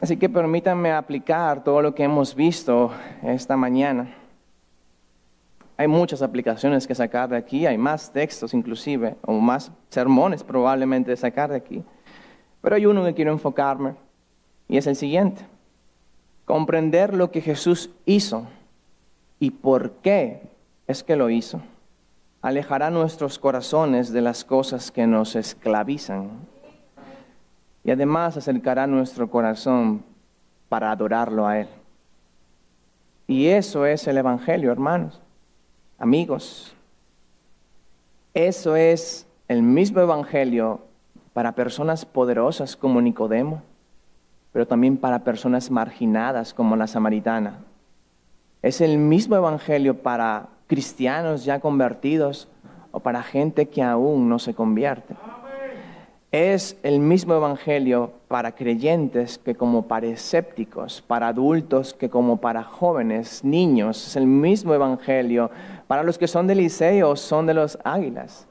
Así 0.00 0.16
que 0.16 0.28
permítanme 0.28 0.92
aplicar 0.92 1.64
todo 1.64 1.82
lo 1.82 1.94
que 1.94 2.04
hemos 2.04 2.34
visto 2.34 2.90
esta 3.22 3.56
mañana. 3.56 4.14
Hay 5.76 5.88
muchas 5.88 6.22
aplicaciones 6.22 6.86
que 6.86 6.94
sacar 6.94 7.28
de 7.28 7.36
aquí, 7.36 7.66
hay 7.66 7.78
más 7.78 8.12
textos 8.12 8.52
inclusive, 8.52 9.16
o 9.22 9.34
más 9.34 9.70
sermones 9.90 10.42
probablemente 10.42 11.12
de 11.12 11.16
sacar 11.16 11.50
de 11.50 11.56
aquí. 11.56 11.82
Pero 12.60 12.76
hay 12.76 12.86
uno 12.86 13.04
que 13.04 13.14
quiero 13.14 13.32
enfocarme 13.32 13.94
y 14.68 14.76
es 14.76 14.86
el 14.86 14.96
siguiente. 14.96 15.42
Comprender 16.44 17.14
lo 17.14 17.30
que 17.30 17.40
Jesús 17.40 17.90
hizo 18.06 18.46
y 19.38 19.50
por 19.50 19.92
qué 20.02 20.42
es 20.86 21.02
que 21.02 21.16
lo 21.16 21.30
hizo. 21.30 21.60
Alejará 22.42 22.90
nuestros 22.90 23.38
corazones 23.38 24.12
de 24.12 24.20
las 24.20 24.44
cosas 24.44 24.90
que 24.90 25.06
nos 25.06 25.36
esclavizan 25.36 26.30
y 27.88 27.90
además 27.90 28.36
acercará 28.36 28.86
nuestro 28.86 29.30
corazón 29.30 30.04
para 30.68 30.90
adorarlo 30.90 31.46
a 31.46 31.60
Él. 31.60 31.68
Y 33.26 33.46
eso 33.46 33.86
es 33.86 34.06
el 34.06 34.18
Evangelio, 34.18 34.70
hermanos 34.70 35.22
amigos. 35.96 36.74
Eso 38.34 38.76
es 38.76 39.26
el 39.48 39.62
mismo 39.62 40.02
evangelio 40.02 40.80
para 41.32 41.52
personas 41.52 42.04
poderosas 42.04 42.76
como 42.76 43.00
Nicodemo, 43.00 43.62
pero 44.52 44.66
también 44.66 44.98
para 44.98 45.24
personas 45.24 45.70
marginadas 45.70 46.52
como 46.52 46.76
la 46.76 46.88
samaritana. 46.88 47.60
Es 48.60 48.82
el 48.82 48.98
mismo 48.98 49.34
evangelio 49.34 50.02
para 50.02 50.48
cristianos 50.66 51.46
ya 51.46 51.58
convertidos 51.58 52.48
o 52.92 53.00
para 53.00 53.22
gente 53.22 53.70
que 53.70 53.82
aún 53.82 54.28
no 54.28 54.38
se 54.38 54.52
convierte. 54.52 55.16
Es 56.30 56.76
el 56.82 57.00
mismo 57.00 57.34
evangelio 57.34 58.12
para 58.28 58.54
creyentes 58.54 59.38
que 59.38 59.54
como 59.54 59.88
para 59.88 60.08
escépticos, 60.08 61.00
para 61.00 61.28
adultos 61.28 61.94
que 61.94 62.10
como 62.10 62.36
para 62.36 62.64
jóvenes, 62.64 63.42
niños. 63.44 64.08
Es 64.08 64.16
el 64.16 64.26
mismo 64.26 64.74
evangelio 64.74 65.50
para 65.86 66.02
los 66.02 66.18
que 66.18 66.28
son 66.28 66.46
de 66.46 66.54
Liceo, 66.54 67.16
son 67.16 67.46
de 67.46 67.54
los 67.54 67.78
águilas. 67.82 68.46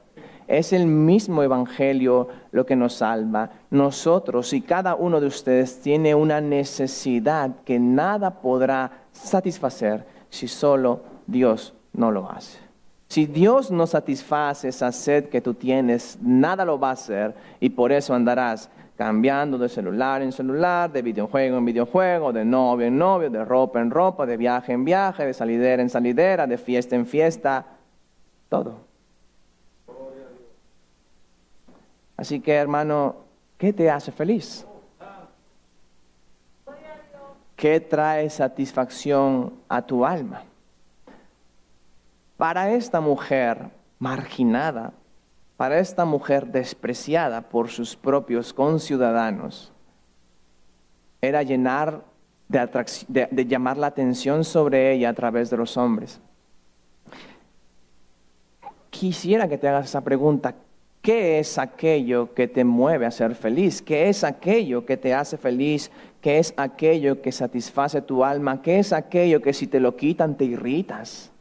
Es 0.47 0.73
el 0.73 0.87
mismo 0.87 1.43
evangelio 1.43 2.29
lo 2.51 2.65
que 2.65 2.75
nos 2.75 2.95
salva. 2.95 3.51
Nosotros 3.69 4.53
y 4.53 4.61
cada 4.61 4.95
uno 4.95 5.21
de 5.21 5.27
ustedes 5.27 5.79
tiene 5.79 6.15
una 6.15 6.41
necesidad 6.41 7.57
que 7.63 7.77
nada 7.77 8.41
podrá 8.41 9.03
satisfacer 9.11 10.03
si 10.31 10.47
solo 10.47 11.01
Dios 11.27 11.75
no 11.93 12.11
lo 12.11 12.31
hace. 12.31 12.66
Si 13.07 13.25
Dios 13.25 13.71
no 13.71 13.87
satisface 13.87 14.67
esa 14.67 14.91
sed 14.91 15.29
que 15.29 15.41
tú 15.41 15.53
tienes, 15.53 16.17
nada 16.21 16.65
lo 16.65 16.77
va 16.77 16.89
a 16.89 16.93
hacer 16.93 17.33
y 17.59 17.69
por 17.69 17.91
eso 17.91 18.13
andarás 18.13 18.69
cambiando 18.97 19.57
de 19.57 19.69
celular 19.69 20.21
en 20.21 20.31
celular, 20.31 20.91
de 20.91 21.01
videojuego 21.01 21.57
en 21.57 21.65
videojuego, 21.65 22.33
de 22.33 22.43
novio 22.43 22.87
en 22.87 22.97
novio, 22.97 23.29
de 23.29 23.45
ropa 23.45 23.79
en 23.79 23.91
ropa, 23.91 24.25
de 24.25 24.35
viaje 24.35 24.73
en 24.73 24.83
viaje, 24.83 25.25
de 25.25 25.33
salidera 25.33 25.81
en 25.81 25.89
salidera, 25.89 26.47
de 26.47 26.57
fiesta 26.57 26.95
en 26.95 27.05
fiesta, 27.05 27.65
todo. 28.49 28.87
Así 32.17 32.39
que 32.39 32.53
hermano, 32.53 33.15
¿qué 33.57 33.71
te 33.71 33.89
hace 33.89 34.11
feliz? 34.11 34.65
¿Qué 37.55 37.79
trae 37.79 38.29
satisfacción 38.29 39.53
a 39.69 39.81
tu 39.81 40.03
alma? 40.03 40.46
Para 42.37 42.71
esta 42.71 43.01
mujer 43.01 43.71
marginada, 43.97 44.93
para 45.57 45.79
esta 45.79 46.05
mujer 46.05 46.45
despreciada 46.45 47.41
por 47.41 47.69
sus 47.69 47.95
propios 47.95 48.53
conciudadanos, 48.53 49.73
era 51.19 51.41
llenar 51.41 52.03
de, 52.47 53.27
de, 53.31 53.45
llamar 53.47 53.77
la 53.77 53.87
atención 53.87 54.43
sobre 54.43 54.93
ella 54.93 55.09
a 55.09 55.13
través 55.13 55.49
de 55.49 55.57
los 55.57 55.75
hombres. 55.77 56.21
Quisiera 58.91 59.47
que 59.47 59.57
te 59.57 59.67
hagas 59.67 59.85
esa 59.85 60.01
pregunta. 60.01 60.53
¿Qué 61.01 61.39
es 61.39 61.57
aquello 61.57 62.33
que 62.35 62.47
te 62.47 62.63
mueve 62.63 63.05
a 63.07 63.11
ser 63.11 63.33
feliz? 63.33 63.81
¿Qué 63.81 64.09
es 64.09 64.23
aquello 64.23 64.85
que 64.85 64.97
te 64.97 65.13
hace 65.13 65.37
feliz? 65.37 65.89
¿Qué 66.21 66.37
es 66.37 66.53
aquello 66.57 67.21
que 67.21 67.31
satisface 67.31 68.01
tu 68.01 68.23
alma? 68.23 68.61
¿Qué 68.61 68.79
es 68.79 68.93
aquello 68.93 69.41
que 69.41 69.53
si 69.53 69.67
te 69.67 69.79
lo 69.79 69.95
quitan 69.95 70.35
te 70.35 70.45
irritas? 70.45 71.31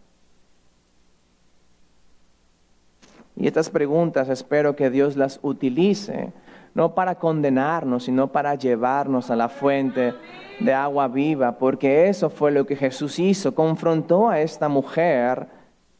Y 3.36 3.46
estas 3.46 3.68
preguntas 3.68 4.30
espero 4.30 4.74
que 4.74 4.88
Dios 4.88 5.14
las 5.16 5.38
utilice, 5.42 6.32
no 6.74 6.94
para 6.94 7.16
condenarnos, 7.16 8.04
sino 8.04 8.32
para 8.32 8.54
llevarnos 8.54 9.30
a 9.30 9.36
la 9.36 9.50
fuente 9.50 10.14
de 10.58 10.72
agua 10.72 11.06
viva, 11.08 11.58
porque 11.58 12.08
eso 12.08 12.30
fue 12.30 12.50
lo 12.50 12.66
que 12.66 12.76
Jesús 12.76 13.18
hizo, 13.18 13.54
confrontó 13.54 14.30
a 14.30 14.40
esta 14.40 14.68
mujer 14.68 15.48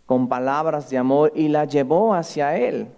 con 0.06 0.28
palabras 0.28 0.88
de 0.88 0.96
amor 0.96 1.32
y 1.34 1.48
la 1.48 1.66
llevó 1.66 2.14
hacia 2.14 2.56
Él. 2.56 2.88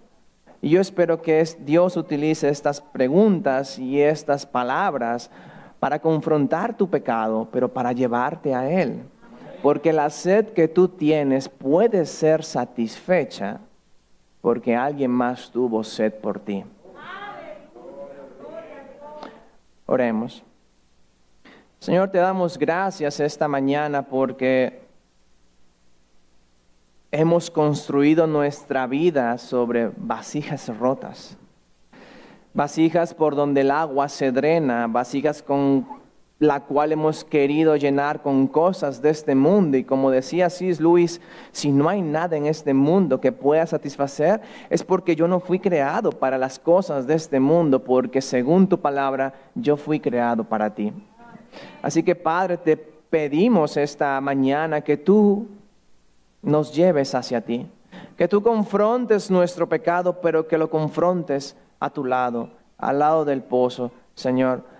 Y 0.61 0.69
yo 0.69 0.79
espero 0.79 1.21
que 1.21 1.43
Dios 1.59 1.97
utilice 1.97 2.47
estas 2.49 2.79
preguntas 2.79 3.77
y 3.77 4.01
estas 4.01 4.45
palabras 4.45 5.29
para 5.79 5.99
confrontar 5.99 6.75
tu 6.77 6.89
pecado, 6.89 7.47
pero 7.51 7.69
para 7.73 7.91
llevarte 7.91 8.53
a 8.53 8.69
Él. 8.69 9.01
Porque 9.61 9.91
la 9.91 10.09
sed 10.09 10.47
que 10.47 10.69
tú 10.69 10.87
tienes 10.87 11.49
puede 11.49 12.05
ser 12.05 12.43
satisfecha 12.43 13.59
porque 14.41 14.75
alguien 14.75 15.11
más 15.11 15.51
tuvo 15.51 15.83
sed 15.83 16.13
por 16.13 16.39
ti. 16.39 16.63
Oremos. 19.85 20.43
Señor, 21.79 22.09
te 22.09 22.17
damos 22.19 22.57
gracias 22.57 23.19
esta 23.19 23.47
mañana 23.47 24.03
porque 24.03 24.81
hemos 27.11 27.49
construido 27.49 28.27
nuestra 28.27 28.85
vida 28.85 29.37
sobre 29.37 29.91
vasijas 29.97 30.67
rotas, 30.77 31.37
vasijas 32.53 33.13
por 33.13 33.35
donde 33.35 33.61
el 33.61 33.71
agua 33.71 34.09
se 34.09 34.31
drena, 34.31 34.87
vasijas 34.87 35.41
con 35.41 35.98
la 36.39 36.61
cual 36.61 36.93
hemos 36.93 37.25
querido 37.25 37.75
llenar 37.75 38.21
con 38.21 38.47
cosas 38.47 39.01
de 39.01 39.09
este 39.09 39.35
mundo. 39.35 39.75
Y 39.75 39.83
como 39.83 40.09
decía 40.09 40.45
así 40.45 40.73
Luis, 40.75 41.19
si 41.51 41.71
no 41.71 41.89
hay 41.89 42.01
nada 42.01 42.37
en 42.37 42.45
este 42.45 42.73
mundo 42.73 43.19
que 43.19 43.33
pueda 43.33 43.67
satisfacer, 43.67 44.41
es 44.69 44.83
porque 44.83 45.17
yo 45.17 45.27
no 45.27 45.41
fui 45.41 45.59
creado 45.59 46.11
para 46.11 46.37
las 46.37 46.57
cosas 46.57 47.05
de 47.05 47.15
este 47.15 47.41
mundo, 47.41 47.83
porque 47.83 48.21
según 48.21 48.67
tu 48.67 48.79
palabra, 48.79 49.33
yo 49.53 49.75
fui 49.75 49.99
creado 49.99 50.45
para 50.45 50.73
ti. 50.73 50.93
Así 51.81 52.03
que 52.03 52.15
Padre, 52.15 52.55
te 52.55 52.77
pedimos 52.77 53.75
esta 53.75 54.19
mañana 54.21 54.79
que 54.79 54.95
tú 54.95 55.47
nos 56.41 56.73
lleves 56.73 57.13
hacia 57.15 57.41
ti, 57.41 57.67
que 58.15 58.29
tú 58.29 58.41
confrontes 58.41 59.29
nuestro 59.29 59.67
pecado, 59.67 60.21
pero 60.21 60.47
que 60.47 60.57
lo 60.57 60.69
confrontes 60.69 61.57
a 61.81 61.89
tu 61.89 62.05
lado, 62.05 62.49
al 62.77 62.99
lado 62.99 63.25
del 63.25 63.41
pozo, 63.41 63.91
Señor 64.15 64.78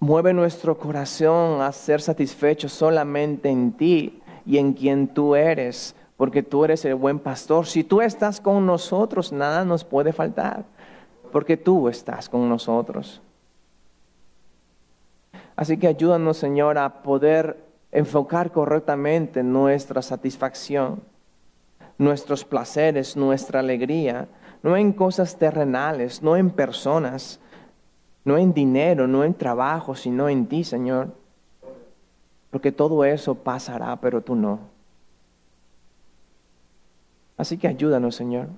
Mueve 0.00 0.32
nuestro 0.32 0.78
corazón 0.78 1.60
a 1.60 1.72
ser 1.72 2.00
satisfecho 2.00 2.68
solamente 2.68 3.48
en 3.48 3.72
ti 3.72 4.22
y 4.46 4.58
en 4.58 4.72
quien 4.72 5.08
tú 5.08 5.34
eres, 5.34 5.96
porque 6.16 6.42
tú 6.42 6.64
eres 6.64 6.84
el 6.84 6.94
buen 6.94 7.18
pastor. 7.18 7.66
Si 7.66 7.82
tú 7.82 8.00
estás 8.00 8.40
con 8.40 8.64
nosotros, 8.64 9.32
nada 9.32 9.64
nos 9.64 9.84
puede 9.84 10.12
faltar, 10.12 10.64
porque 11.32 11.56
tú 11.56 11.88
estás 11.88 12.28
con 12.28 12.48
nosotros. 12.48 13.20
Así 15.56 15.76
que 15.76 15.88
ayúdanos, 15.88 16.36
Señor, 16.36 16.78
a 16.78 17.02
poder 17.02 17.56
enfocar 17.90 18.52
correctamente 18.52 19.42
nuestra 19.42 20.02
satisfacción, 20.02 21.02
nuestros 21.98 22.44
placeres, 22.44 23.16
nuestra 23.16 23.58
alegría, 23.58 24.28
no 24.62 24.76
en 24.76 24.92
cosas 24.92 25.36
terrenales, 25.36 26.22
no 26.22 26.36
en 26.36 26.50
personas, 26.50 27.40
no 28.28 28.36
en 28.36 28.52
dinero, 28.52 29.08
no 29.08 29.24
en 29.24 29.32
trabajo, 29.32 29.94
sino 29.94 30.28
en 30.28 30.46
ti, 30.46 30.62
Señor. 30.62 31.08
Porque 32.50 32.72
todo 32.72 33.04
eso 33.04 33.34
pasará, 33.34 33.96
pero 33.96 34.20
tú 34.20 34.36
no. 34.36 34.58
Así 37.38 37.56
que 37.56 37.68
ayúdanos, 37.68 38.14
Señor. 38.14 38.48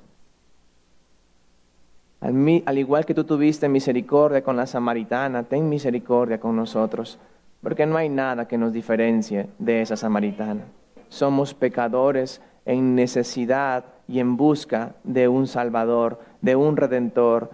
Al, 2.21 2.63
al, 2.67 2.79
igual 2.79 3.07
que 3.07 3.15
tú 3.15 3.23
tuviste 3.23 3.69
misericordia 3.69 4.43
con 4.43 4.57
la 4.57 4.67
samaritana, 4.67 5.45
ten 5.45 5.69
misericordia 5.69 6.41
con 6.41 6.57
nosotros, 6.57 7.19
porque 7.63 7.87
no 7.87 7.97
hay 7.97 8.09
nada 8.09 8.49
que 8.49 8.59
nos 8.59 8.73
diferencie 8.73 9.49
de 9.59 9.83
esa 9.83 9.97
samaritana. 9.97 10.65
Somos 11.09 11.55
pecadores 11.55 12.43
en 12.67 12.97
necesidad 12.97 13.85
y 14.09 14.19
en 14.19 14.37
busca 14.37 14.95
de 15.05 15.29
un 15.29 15.47
Salvador, 15.47 16.21
de 16.41 16.57
un 16.57 16.77
Redentor, 16.77 17.51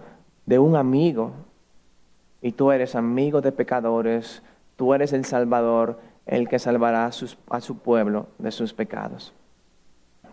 de 0.47 0.59
un 0.59 0.75
amigo, 0.75 1.31
y 2.41 2.51
tú 2.51 2.71
eres 2.71 2.95
amigo 2.95 3.41
de 3.41 3.51
pecadores, 3.51 4.41
tú 4.75 4.93
eres 4.93 5.13
el 5.13 5.25
Salvador, 5.25 5.99
el 6.25 6.47
que 6.47 6.59
salvará 6.59 7.05
a, 7.05 7.11
su 7.61 7.77
pueblo 7.77 8.27
de 8.37 8.51
sus 8.51 8.73
pecados. 8.73 9.33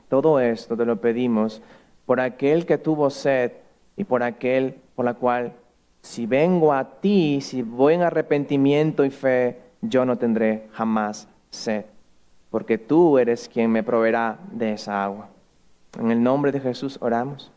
Todo 0.09 0.41
esto 0.41 0.77
te 0.77 0.85
lo 0.85 1.01
pedimos 1.01 1.63
por 2.05 2.21
aquel 2.21 2.67
que 2.67 2.79
tuvo 2.79 3.11
sed 3.11 3.53
y 3.97 4.05
por 4.05 4.23
aquel 4.23 4.77
por 4.95 5.05
la 5.05 5.15
cual, 5.15 5.55
si 6.03 6.27
vengo 6.27 6.73
a 6.73 7.01
ti, 7.01 7.41
si 7.41 7.63
voy 7.63 7.95
en 7.95 8.03
arrepentimiento 8.03 9.05
y 9.05 9.11
fe, 9.11 9.61
yo 9.81 10.05
no 10.05 10.19
tendré 10.19 10.69
jamás 10.73 11.29
sed, 11.51 11.85
porque 12.51 12.79
tú 12.79 13.19
eres 13.19 13.49
quien 13.49 13.71
me 13.71 13.83
proveerá 13.83 14.39
de 14.51 14.73
esa 14.73 15.03
agua. 15.03 15.29
En 15.99 16.11
el 16.11 16.23
nombre 16.23 16.53
de 16.53 16.61
Jesús 16.61 16.99
oramos. 17.01 17.54